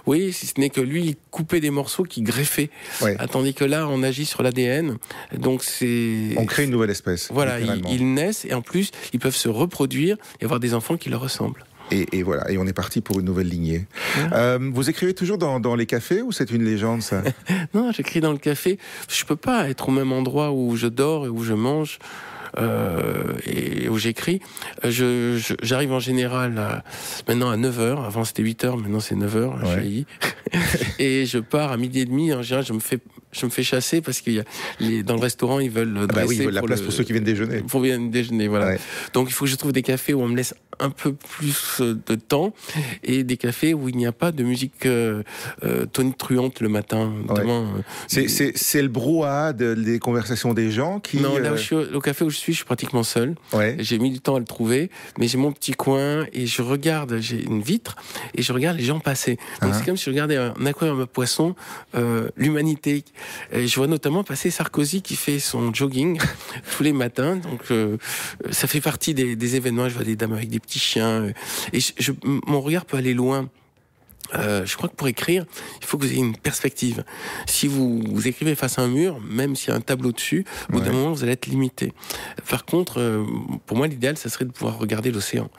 Oui 0.06 0.33
si 0.33 0.47
ce 0.47 0.59
n'est 0.59 0.71
que 0.71 0.80
lui 0.80 1.16
coupait 1.31 1.61
des 1.61 1.71
morceaux 1.71 2.05
qui 2.05 2.23
greffaient. 2.23 2.71
Tandis 3.31 3.55
que 3.55 3.65
là, 3.65 3.87
on 3.89 4.03
agit 4.03 4.25
sur 4.25 4.43
l'ADN. 4.43 4.97
Donc 5.37 5.63
c'est. 5.63 6.35
On 6.37 6.47
crée 6.47 6.65
une 6.65 6.71
nouvelle 6.71 6.91
espèce. 6.91 7.29
Voilà, 7.31 7.61
ils, 7.61 8.15
naissent 8.15 8.45
et 8.45 8.55
en 8.55 8.63
plus, 8.63 8.91
ils 9.13 9.21
peuvent 9.21 9.37
se 9.37 9.49
reproduire 9.49 10.17
et 10.41 10.45
avoir 10.45 10.61
des 10.61 10.75
enfants 10.75 10.97
qui 10.97 11.11
leur 11.11 11.21
ressemblent. 11.21 11.65
Et, 11.93 12.25
voilà, 12.25 12.51
et 12.51 12.59
on 12.59 12.67
est 12.67 12.73
parti 12.73 13.01
pour 13.01 13.21
une 13.21 13.27
nouvelle 13.27 13.49
lignée. 13.49 13.87
Euh, 14.33 14.59
vous 14.73 14.91
écrivez 14.91 15.15
toujours 15.15 15.39
dans, 15.39 15.75
les 15.77 15.87
cafés 15.87 16.21
ou 16.21 16.33
c'est 16.33 16.51
une 16.51 16.65
légende 16.65 17.03
ça? 17.03 17.23
Non, 17.75 17.93
j'écris 17.93 18.21
dans 18.21 18.33
le 18.33 18.39
café. 18.39 18.79
Je 19.09 19.25
peux 19.25 19.37
pas 19.37 19.69
être 19.69 19.89
au 19.89 19.93
même 19.93 20.11
endroit 20.11 20.51
où 20.51 20.75
je 20.75 20.89
dors 20.89 21.27
et 21.27 21.29
où 21.29 21.45
je 21.45 21.55
mange. 21.55 21.99
Euh, 22.59 23.35
et 23.45 23.89
où 23.89 23.99
j'écris. 23.99 24.41
Je, 24.83 25.39
j'arrive 25.63 25.93
en 25.93 26.01
général 26.01 26.83
maintenant 27.29 27.51
à 27.51 27.57
9h. 27.57 28.05
Avant 28.05 28.25
c'était 28.25 28.43
8h, 28.43 28.81
maintenant 28.81 29.01
c'est 29.01 29.15
9h. 29.15 30.09
et 30.99 31.26
je 31.26 31.38
pars 31.38 31.73
à 31.73 31.76
midi 31.76 32.00
et 32.00 32.05
demi. 32.05 32.33
En 32.33 32.43
général, 32.43 32.65
je 32.65 32.73
me 32.73 32.81
fais 32.81 32.99
je 33.33 33.45
me 33.45 33.50
fais 33.50 33.62
chasser 33.62 34.00
parce 34.00 34.21
qu'il 34.21 34.35
y 34.35 34.41
a 34.41 34.45
les, 34.81 35.03
dans 35.03 35.15
le 35.15 35.21
restaurant 35.21 35.61
ils 35.61 35.71
veulent 35.71 35.95
ah 36.03 36.07
bah 36.07 36.23
oui, 36.26 36.37
ils 36.37 36.45
veulent 36.45 36.55
la 36.55 36.62
place 36.62 36.81
pour 36.81 36.93
ceux 36.93 37.05
qui 37.05 37.12
viennent 37.12 37.25
déjeuner. 37.25 37.59
Pour 37.59 37.81
viennent 37.81 38.11
déjeuner, 38.11 38.49
voilà. 38.49 38.76
Donc 39.12 39.29
il 39.29 39.33
faut 39.33 39.45
que 39.45 39.50
je 39.50 39.57
trouve 39.57 39.73
des 39.73 39.83
cafés 39.83 40.15
où 40.15 40.23
on 40.23 40.29
me 40.29 40.37
laisse 40.37 40.55
un 40.79 40.91
peu 40.91 41.15
plus 41.15 41.81
de 41.81 42.15
temps 42.15 42.53
et 43.03 43.25
des 43.25 43.37
cafés 43.37 43.75
où 43.75 43.88
il 43.88 43.97
n'y 43.97 44.07
a 44.07 44.12
pas 44.12 44.33
de 44.33 44.43
musique 44.43 44.87
euh, 44.87 45.23
euh 45.65 45.87
tonitruante 45.87 46.61
le 46.61 46.69
matin. 46.69 47.12
Euh, 47.31 47.83
c'est 48.07 48.83
le 48.83 48.88
brouhaha 48.88 49.53
des 49.53 49.99
conversations 49.99 50.55
des 50.55 50.71
gens 50.71 51.00
qui. 51.00 51.19
Non, 51.19 51.38
là 51.38 51.50
où 51.50 51.55
euh, 51.55 51.57
je 51.57 51.62
suis, 51.62 51.75
au 51.76 52.00
café 52.00 52.25
où 52.25 52.31
je 52.31 52.37
suis, 52.37 52.53
je 52.53 52.59
suis 52.59 52.67
pratiquement 52.67 53.03
seul. 53.03 53.35
Ouais. 53.53 53.76
J'ai 53.79 53.99
mis 53.99 54.11
du 54.11 54.21
temps 54.21 54.37
à 54.37 54.38
le 54.38 54.45
trouver, 54.45 54.91
mais 55.19 55.29
j'ai 55.29 55.38
mon 55.38 55.53
petit 55.53 55.73
coin 55.73 56.26
et 56.33 56.47
je 56.47 56.62
regarde, 56.62 57.19
j'ai 57.21 57.43
une 57.43 57.62
vitre 57.62 57.97
et 58.35 58.43
je 58.43 58.53
regarde 58.53 58.76
les 58.76 58.85
gens 58.85 59.00
passer. 59.00 59.38
Donc 59.62 59.71
uh-huh. 59.71 59.79
c'est 59.79 59.85
comme 59.85 59.97
si 59.97 60.05
je 60.05 60.11
regardais 60.11 60.36
un 60.37 60.66
aquarium 60.66 61.00
à 61.00 61.07
poissons, 61.07 61.55
euh, 61.95 62.28
l'humanité. 62.37 63.05
Je 63.52 63.75
vois 63.76 63.87
notamment 63.87 64.25
passer 64.25 64.50
Sarkozy 64.50 65.02
qui 65.02 65.16
fait 65.16 65.38
son 65.38 65.73
jogging 65.73 66.19
tous 66.76 66.83
les 66.83 66.93
matins. 66.93 67.37
Donc 67.37 67.73
ça 68.50 68.66
fait 68.66 68.81
partie 68.81 69.14
des, 69.14 69.37
des 69.37 69.57
événements. 69.57 69.88
Je 69.88 69.95
vois 69.95 70.05
des 70.05 70.16
dames 70.16 70.33
avec 70.33 70.49
des 70.49 70.61
petit 70.61 70.78
chien. 70.78 71.09
Euh, 71.09 71.33
et 71.73 71.81
je, 71.81 72.12
mon 72.23 72.61
regard 72.61 72.85
peut 72.85 72.97
aller 72.97 73.14
loin. 73.14 73.49
Euh, 74.35 74.67
je 74.67 74.77
crois 74.77 74.89
que 74.89 74.95
pour 74.95 75.09
écrire, 75.09 75.45
il 75.81 75.87
faut 75.87 75.99
que 75.99 76.05
vous 76.05 76.13
ayez 76.13 76.21
une 76.21 76.37
perspective. 76.37 77.05
Si 77.47 77.69
vous, 77.69 78.03
vous 78.03 78.29
écrivez 78.29 78.55
face 78.55 78.79
à 78.79 78.83
un 78.83 78.89
mur, 78.89 79.21
même 79.21 79.55
s'il 79.55 79.71
y 79.71 79.73
a 79.73 79.77
un 79.77 79.81
tableau 79.81 80.13
dessus, 80.13 80.45
au 80.69 80.73
bout 80.73 80.81
d'un 80.81 80.93
moment, 80.93 81.13
vous 81.13 81.23
allez 81.23 81.33
être 81.33 81.47
limité. 81.47 81.93
Par 82.49 82.65
contre, 82.65 83.01
euh, 83.01 83.25
pour 83.67 83.77
moi, 83.77 83.87
l'idéal, 83.87 84.17
ça 84.17 84.29
serait 84.29 84.45
de 84.45 84.51
pouvoir 84.51 84.79
regarder 84.79 85.11
l'océan. 85.11 85.51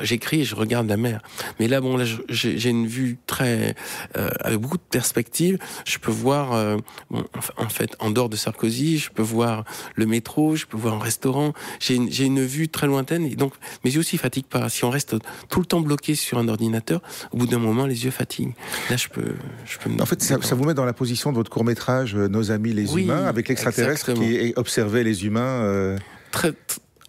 J'écris 0.00 0.42
et 0.42 0.44
je 0.44 0.54
regarde 0.54 0.88
la 0.88 0.96
mer. 0.96 1.20
Mais 1.58 1.68
là, 1.68 1.80
bon, 1.80 1.96
là, 1.96 2.04
j'ai 2.28 2.70
une 2.70 2.86
vue 2.86 3.18
très 3.26 3.74
euh, 4.16 4.30
avec 4.40 4.58
beaucoup 4.60 4.76
de 4.76 4.82
perspectives. 4.82 5.58
Je 5.84 5.98
peux 5.98 6.12
voir, 6.12 6.52
euh, 6.52 6.76
bon, 7.10 7.24
en 7.56 7.68
fait, 7.68 7.96
en 7.98 8.10
dehors 8.10 8.28
de 8.28 8.36
Sarkozy, 8.36 8.98
je 8.98 9.10
peux 9.10 9.22
voir 9.22 9.64
le 9.94 10.06
métro, 10.06 10.56
je 10.56 10.66
peux 10.66 10.76
voir 10.76 10.94
un 10.94 11.00
restaurant. 11.00 11.52
J'ai 11.80 11.96
une, 11.96 12.08
une 12.20 12.44
vue 12.44 12.68
très 12.68 12.86
lointaine 12.86 13.26
et 13.26 13.34
donc 13.34 13.54
mes 13.84 13.90
yeux 13.90 14.00
aussi 14.00 14.18
fatiguent 14.18 14.46
pas. 14.46 14.68
Si 14.68 14.84
on 14.84 14.90
reste 14.90 15.16
tout 15.48 15.60
le 15.60 15.66
temps 15.66 15.80
bloqué 15.80 16.14
sur 16.14 16.38
un 16.38 16.48
ordinateur, 16.48 17.00
au 17.32 17.38
bout 17.38 17.46
d'un 17.46 17.58
moment, 17.58 17.86
les 17.86 18.04
yeux 18.04 18.11
fatigue. 18.12 18.54
Là, 18.88 18.96
je 18.96 19.08
peux, 19.08 19.34
je 19.64 19.78
peux 19.78 19.90
En 20.00 20.06
fait, 20.06 20.22
ça, 20.22 20.36
vous 20.54 20.64
met 20.64 20.74
dans 20.74 20.84
la 20.84 20.92
position 20.92 21.30
de 21.32 21.36
votre 21.36 21.50
court 21.50 21.64
métrage 21.64 22.14
euh, 22.14 22.28
Nos 22.28 22.52
amis 22.52 22.72
les 22.72 22.94
humains, 22.94 23.26
avec 23.26 23.48
l'extraterrestre 23.48 24.12
qui 24.12 24.52
observait 24.56 25.02
les 25.02 25.26
humains. 25.26 25.64
Euh... 25.64 25.98
Très, 26.30 26.52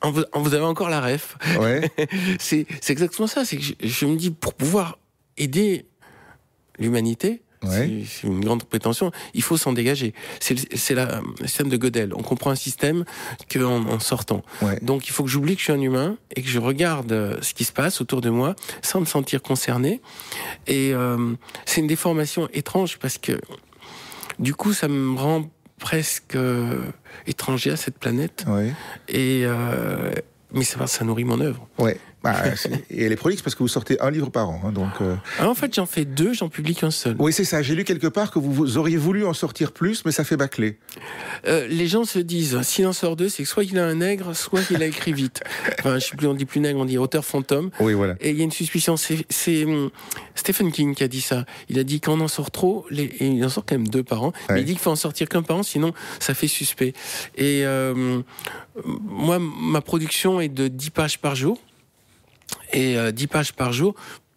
vous 0.04 0.54
avez 0.54 0.66
encore 0.66 0.90
la 0.90 1.02
ref. 1.02 1.38
Ouais. 1.60 1.90
c'est 2.40 2.66
exactement 2.90 3.28
ça. 3.28 3.46
C'est 3.46 3.58
que 3.58 3.64
je, 3.64 4.06
me 4.06 4.16
dis, 4.16 4.32
pour 4.32 4.54
pouvoir 4.56 4.98
aider 5.38 5.86
l'humanité, 6.80 7.43
c'est 7.70 8.28
une 8.28 8.44
grande 8.44 8.64
prétention. 8.64 9.12
Il 9.34 9.44
faut 9.44 9.58
s'en 9.58 9.74
dégager. 9.74 10.14
C'est 10.40 10.56
le 10.56 11.06
système 11.46 11.70
de 11.70 11.78
Gödel. 11.78 12.14
On 12.16 12.24
comprend 12.24 12.52
un 12.52 12.56
système 12.56 13.06
qu'en 13.52 13.86
en 13.86 14.00
sortant. 14.00 14.44
Donc 14.82 15.08
il 15.08 15.12
faut 15.12 15.24
que 15.24 15.30
j'oublie 15.30 15.56
que 15.56 15.60
je 15.60 15.66
suis 15.66 15.74
un 15.74 15.82
humain 15.82 16.18
et 16.36 16.42
que 16.42 16.50
je 16.50 16.60
regarde 16.60 17.12
euh, 17.12 17.38
ce 17.42 17.54
qui 17.54 17.64
se 17.64 17.72
passe 17.72 18.02
autour 18.02 18.22
de 18.22 18.30
moi 18.30 18.56
sans 18.82 19.00
me 19.00 19.06
sentir 19.06 19.42
concerné. 19.42 20.02
Et 20.68 20.94
euh, 20.94 21.34
c'est 21.66 21.82
une 21.82 21.88
déformation 21.88 22.48
étrange 22.54 22.98
parce 23.00 23.18
que 23.18 23.40
du 24.40 24.54
coup 24.54 24.74
ça 24.74 24.88
me 24.88 25.18
rend 25.18 25.50
presque 25.80 26.36
euh, 26.36 26.82
étranger 27.28 27.72
à 27.72 27.78
cette 27.78 27.98
planète. 27.98 28.46
Et 29.08 29.46
mais 30.56 30.64
ça, 30.64 30.86
ça 30.86 31.04
nourrit 31.04 31.24
mon 31.24 31.42
œuvre. 31.42 31.68
Ouais. 31.80 31.98
Bah, 32.24 32.42
et 32.90 33.04
elle 33.04 33.12
est 33.12 33.18
prolixe 33.18 33.42
parce 33.42 33.54
que 33.54 33.64
vous 33.64 33.68
sortez 33.68 34.00
un 34.00 34.10
livre 34.10 34.30
par 34.30 34.50
an. 34.50 34.62
Hein, 34.64 34.72
donc, 34.72 34.92
euh. 35.02 35.16
ah, 35.40 35.50
en 35.50 35.56
fait, 35.56 35.74
j'en 35.76 35.86
fais 35.86 36.06
deux, 36.06 36.34
j'en 36.34 36.48
publie 36.48 36.74
qu'un 36.74 36.90
seul. 36.90 37.18
Oui, 37.20 37.34
c'est 37.34 37.44
ça. 37.44 37.62
J'ai 37.62 37.76
lu 37.76 37.84
quelque 37.84 38.08
part 38.08 38.32
que 38.32 38.40
vous, 38.40 38.78
auriez 38.78 38.96
voulu 38.96 39.26
en 39.26 39.34
sortir 39.34 39.74
plus, 39.74 40.06
mais 40.06 40.14
ça 40.14 40.24
fait 40.24 40.38
bâcler. 40.38 40.78
Euh, 41.48 41.68
les 41.68 41.86
gens 41.88 42.06
se 42.06 42.20
disent, 42.20 42.62
s'il 42.62 42.88
en 42.88 42.94
sort 42.94 43.18
deux, 43.18 43.28
c'est 43.28 43.44
que 43.44 43.50
soit 43.50 43.66
il 43.66 43.78
a 43.78 43.86
un 43.86 43.96
nègre, 43.96 44.34
soit 44.38 44.62
il 44.72 44.82
a 44.82 44.86
écrit 44.86 45.12
vite. 45.12 45.42
Enfin, 45.80 46.00
je 46.00 46.06
sais 46.06 46.16
plus, 46.16 46.28
on 46.28 46.34
dit 46.34 46.46
plus 46.46 46.62
nègre, 46.62 46.80
on 46.80 46.86
dit 46.86 46.98
auteur 46.98 47.26
fantôme. 47.26 47.72
Oui, 47.82 47.92
voilà. 47.92 48.16
Et 48.22 48.30
il 48.30 48.38
y 48.38 48.42
a 48.42 48.46
une 48.46 48.52
suspicion. 48.52 48.96
C'est 48.96 49.66
hum, 49.66 49.90
Stephen 50.34 50.72
King 50.72 50.96
qui 50.96 51.04
a 51.04 51.10
dit 51.10 51.20
ça. 51.20 51.46
Il 51.68 51.78
a 51.78 51.84
dit 51.84 52.00
qu'on 52.00 52.22
en 52.22 52.30
sort 52.30 52.52
trop, 52.52 52.86
les, 52.90 53.04
et 53.04 53.28
il 53.28 53.44
en 53.44 53.50
sort 53.50 53.66
quand 53.66 53.76
même 53.76 53.90
deux 53.90 54.04
par 54.04 54.24
an. 54.24 54.32
Mais 54.50 54.62
il 54.62 54.66
dit 54.66 54.74
qu'il 54.74 54.82
faut 54.82 54.92
en 54.92 54.96
sortir 54.96 55.28
qu'un 55.28 55.42
par 55.42 55.58
an, 55.58 55.64
sinon 55.64 55.94
ça 56.20 56.34
fait 56.34 56.48
suspect. 56.48 56.94
Et 57.36 57.66
euh, 57.66 58.22
moi, 58.86 59.40
ma 59.40 59.82
production 59.82 60.40
est 60.40 60.48
de 60.48 60.70
10 60.70 60.90
pages 60.92 61.20
par 61.20 61.36
jour 61.36 61.60
et 62.72 62.96
10 63.12 63.24
euh, 63.24 63.28
pages 63.28 63.54
par 63.54 63.74
jour 63.74 63.96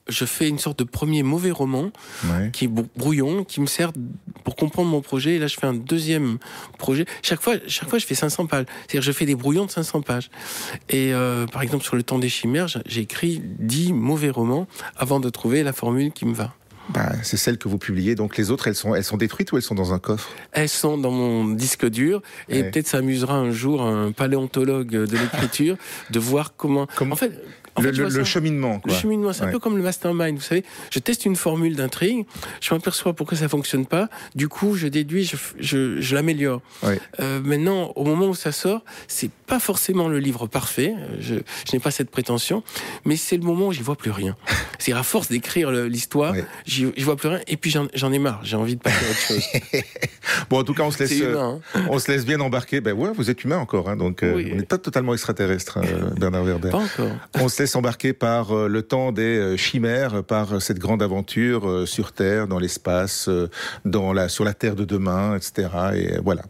je 0.08 0.24
fais 0.24 0.48
une 0.48 0.58
sorte 0.58 0.78
de 0.78 0.84
premier 0.84 1.22
mauvais 1.22 1.50
roman 1.50 1.90
qui 2.52 2.66
est 2.66 2.68
brouillon, 2.68 3.44
qui 3.44 3.60
me 3.60 3.66
sert 3.66 3.92
pour 4.44 4.56
comprendre 4.56 4.90
mon 4.90 5.00
projet. 5.00 5.34
Et 5.34 5.38
là, 5.38 5.46
je 5.46 5.56
fais 5.56 5.66
un 5.66 5.74
deuxième 5.74 6.38
projet. 6.78 7.06
Chaque 7.22 7.42
fois, 7.42 7.54
chaque 7.66 7.88
fois, 7.88 7.98
je 7.98 8.06
fais 8.06 8.14
500 8.14 8.46
pages. 8.46 8.66
C'est-à-dire, 8.86 9.02
je 9.02 9.12
fais 9.12 9.26
des 9.26 9.34
brouillons 9.34 9.66
de 9.66 9.70
500 9.70 10.02
pages. 10.02 10.30
Et 10.88 11.12
euh, 11.12 11.46
par 11.46 11.62
exemple, 11.62 11.84
sur 11.84 11.96
le 11.96 12.02
temps 12.02 12.18
des 12.18 12.28
chimères, 12.28 12.68
j'ai 12.86 13.00
écrit 13.00 13.42
10 13.58 13.92
mauvais 13.92 14.30
romans 14.30 14.66
avant 14.96 15.20
de 15.20 15.28
trouver 15.28 15.62
la 15.62 15.72
formule 15.72 16.12
qui 16.12 16.24
me 16.24 16.34
va. 16.34 16.54
Bah, 16.90 17.12
c'est 17.24 17.36
celle 17.36 17.58
que 17.58 17.68
vous 17.68 17.78
publiez. 17.78 18.14
Donc 18.14 18.36
les 18.36 18.52
autres, 18.52 18.68
elles 18.68 18.76
sont, 18.76 18.94
elles 18.94 19.02
sont 19.02 19.16
détruites 19.16 19.50
ou 19.50 19.56
elles 19.56 19.62
sont 19.62 19.74
dans 19.74 19.92
un 19.92 19.98
coffre? 19.98 20.30
Elles 20.52 20.68
sont 20.68 20.98
dans 20.98 21.10
mon 21.10 21.48
disque 21.48 21.84
dur. 21.84 22.22
Et 22.48 22.62
peut-être 22.62 22.86
ça 22.86 22.98
amusera 22.98 23.34
un 23.34 23.50
jour 23.50 23.82
un 23.82 24.12
paléontologue 24.12 24.90
de 24.90 25.16
l'écriture 25.16 25.76
de 26.10 26.18
voir 26.20 26.54
comment. 26.56 26.86
En 27.00 27.16
fait, 27.16 27.42
le, 27.78 28.24
cheminement. 28.24 28.80
Quoi. 28.80 28.92
Le 28.92 28.98
cheminement, 28.98 29.32
c'est 29.32 29.44
un 29.44 29.50
peu 29.50 29.58
comme 29.58 29.76
le 29.76 29.82
mastermind. 29.82 30.36
Vous 30.36 30.42
savez, 30.42 30.64
je 30.90 30.98
teste 30.98 31.24
une 31.24 31.36
formule 31.36 31.76
d'intrigue, 31.76 32.26
je 32.60 32.74
m'aperçois 32.74 33.12
pourquoi 33.12 33.36
ça 33.36 33.48
fonctionne 33.48 33.86
pas. 33.86 34.08
Du 34.34 34.48
coup, 34.48 34.74
je 34.76 34.86
déduis, 34.86 35.24
je, 35.24 35.36
je, 35.58 36.00
je 36.00 36.14
l'améliore. 36.14 36.60
Euh, 37.20 37.40
maintenant, 37.40 37.92
au 37.96 38.04
moment 38.04 38.26
où 38.26 38.34
ça 38.34 38.52
sort, 38.52 38.82
c'est 39.08 39.30
pas 39.30 39.58
forcément 39.58 40.08
le 40.08 40.18
livre 40.18 40.46
parfait. 40.46 40.94
Je, 41.20 41.34
je 41.34 41.72
n'ai 41.72 41.78
pas 41.78 41.90
cette 41.90 42.10
prétention, 42.10 42.62
mais 43.04 43.16
c'est 43.16 43.36
le 43.36 43.44
moment 43.44 43.68
où 43.68 43.72
j'y 43.72 43.82
vois 43.82 43.96
plus 43.96 44.10
rien. 44.10 44.36
C'est 44.78 44.92
à 44.92 45.02
force 45.02 45.28
d'écrire 45.28 45.70
l'histoire, 45.72 46.34
j'y 46.66 46.84
vois 46.98 47.16
plus 47.16 47.28
rien. 47.28 47.40
Et 47.46 47.56
puis 47.56 47.70
j'en 47.70 48.12
ai 48.12 48.18
marre. 48.18 48.40
J'ai 48.44 48.56
envie 48.56 48.76
de 48.76 48.80
passer 48.80 49.06
à 49.06 49.10
autre 49.10 49.20
chose. 49.20 49.82
bon, 50.50 50.58
en 50.58 50.64
tout 50.64 50.74
cas, 50.74 50.82
on 50.82 50.90
se 50.90 50.98
laisse, 50.98 51.22
hein. 51.22 51.60
on 51.88 51.98
se 51.98 52.10
laisse 52.10 52.26
bien 52.26 52.40
embarquer. 52.40 52.80
Ben 52.80 52.92
ouais, 52.92 53.10
vous 53.14 53.30
êtes 53.30 53.42
humain 53.44 53.58
encore, 53.58 53.88
hein, 53.88 53.96
donc 53.96 54.22
euh, 54.22 54.34
on 54.52 54.56
n'est 54.56 54.64
pas 54.64 54.78
totalement 54.78 55.14
extraterrestre, 55.14 55.78
euh, 55.78 56.10
Bernard 56.18 56.44
Werber. 56.44 56.70
Pas 56.70 56.78
encore. 56.78 57.10
On 57.34 57.48
se 57.48 57.62
s'embarquer 57.66 58.12
par 58.12 58.52
euh, 58.52 58.68
le 58.68 58.82
temps 58.82 59.12
des 59.12 59.38
euh, 59.38 59.56
chimères, 59.56 60.24
par 60.24 60.60
cette 60.60 60.78
grande 60.78 61.02
aventure 61.02 61.68
euh, 61.68 61.86
sur 61.86 62.12
Terre, 62.12 62.48
dans 62.48 62.58
l'espace, 62.58 63.28
dans 63.84 64.12
la, 64.12 64.28
sur 64.28 64.44
la 64.44 64.54
Terre 64.54 64.74
de 64.74 64.84
demain, 64.84 65.36
etc. 65.36 65.68
Et 65.94 66.18
voilà. 66.22 66.42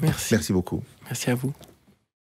Merci. 0.00 0.34
Merci 0.34 0.52
beaucoup. 0.52 0.82
Merci 1.06 1.30
à 1.30 1.34
vous. 1.34 1.52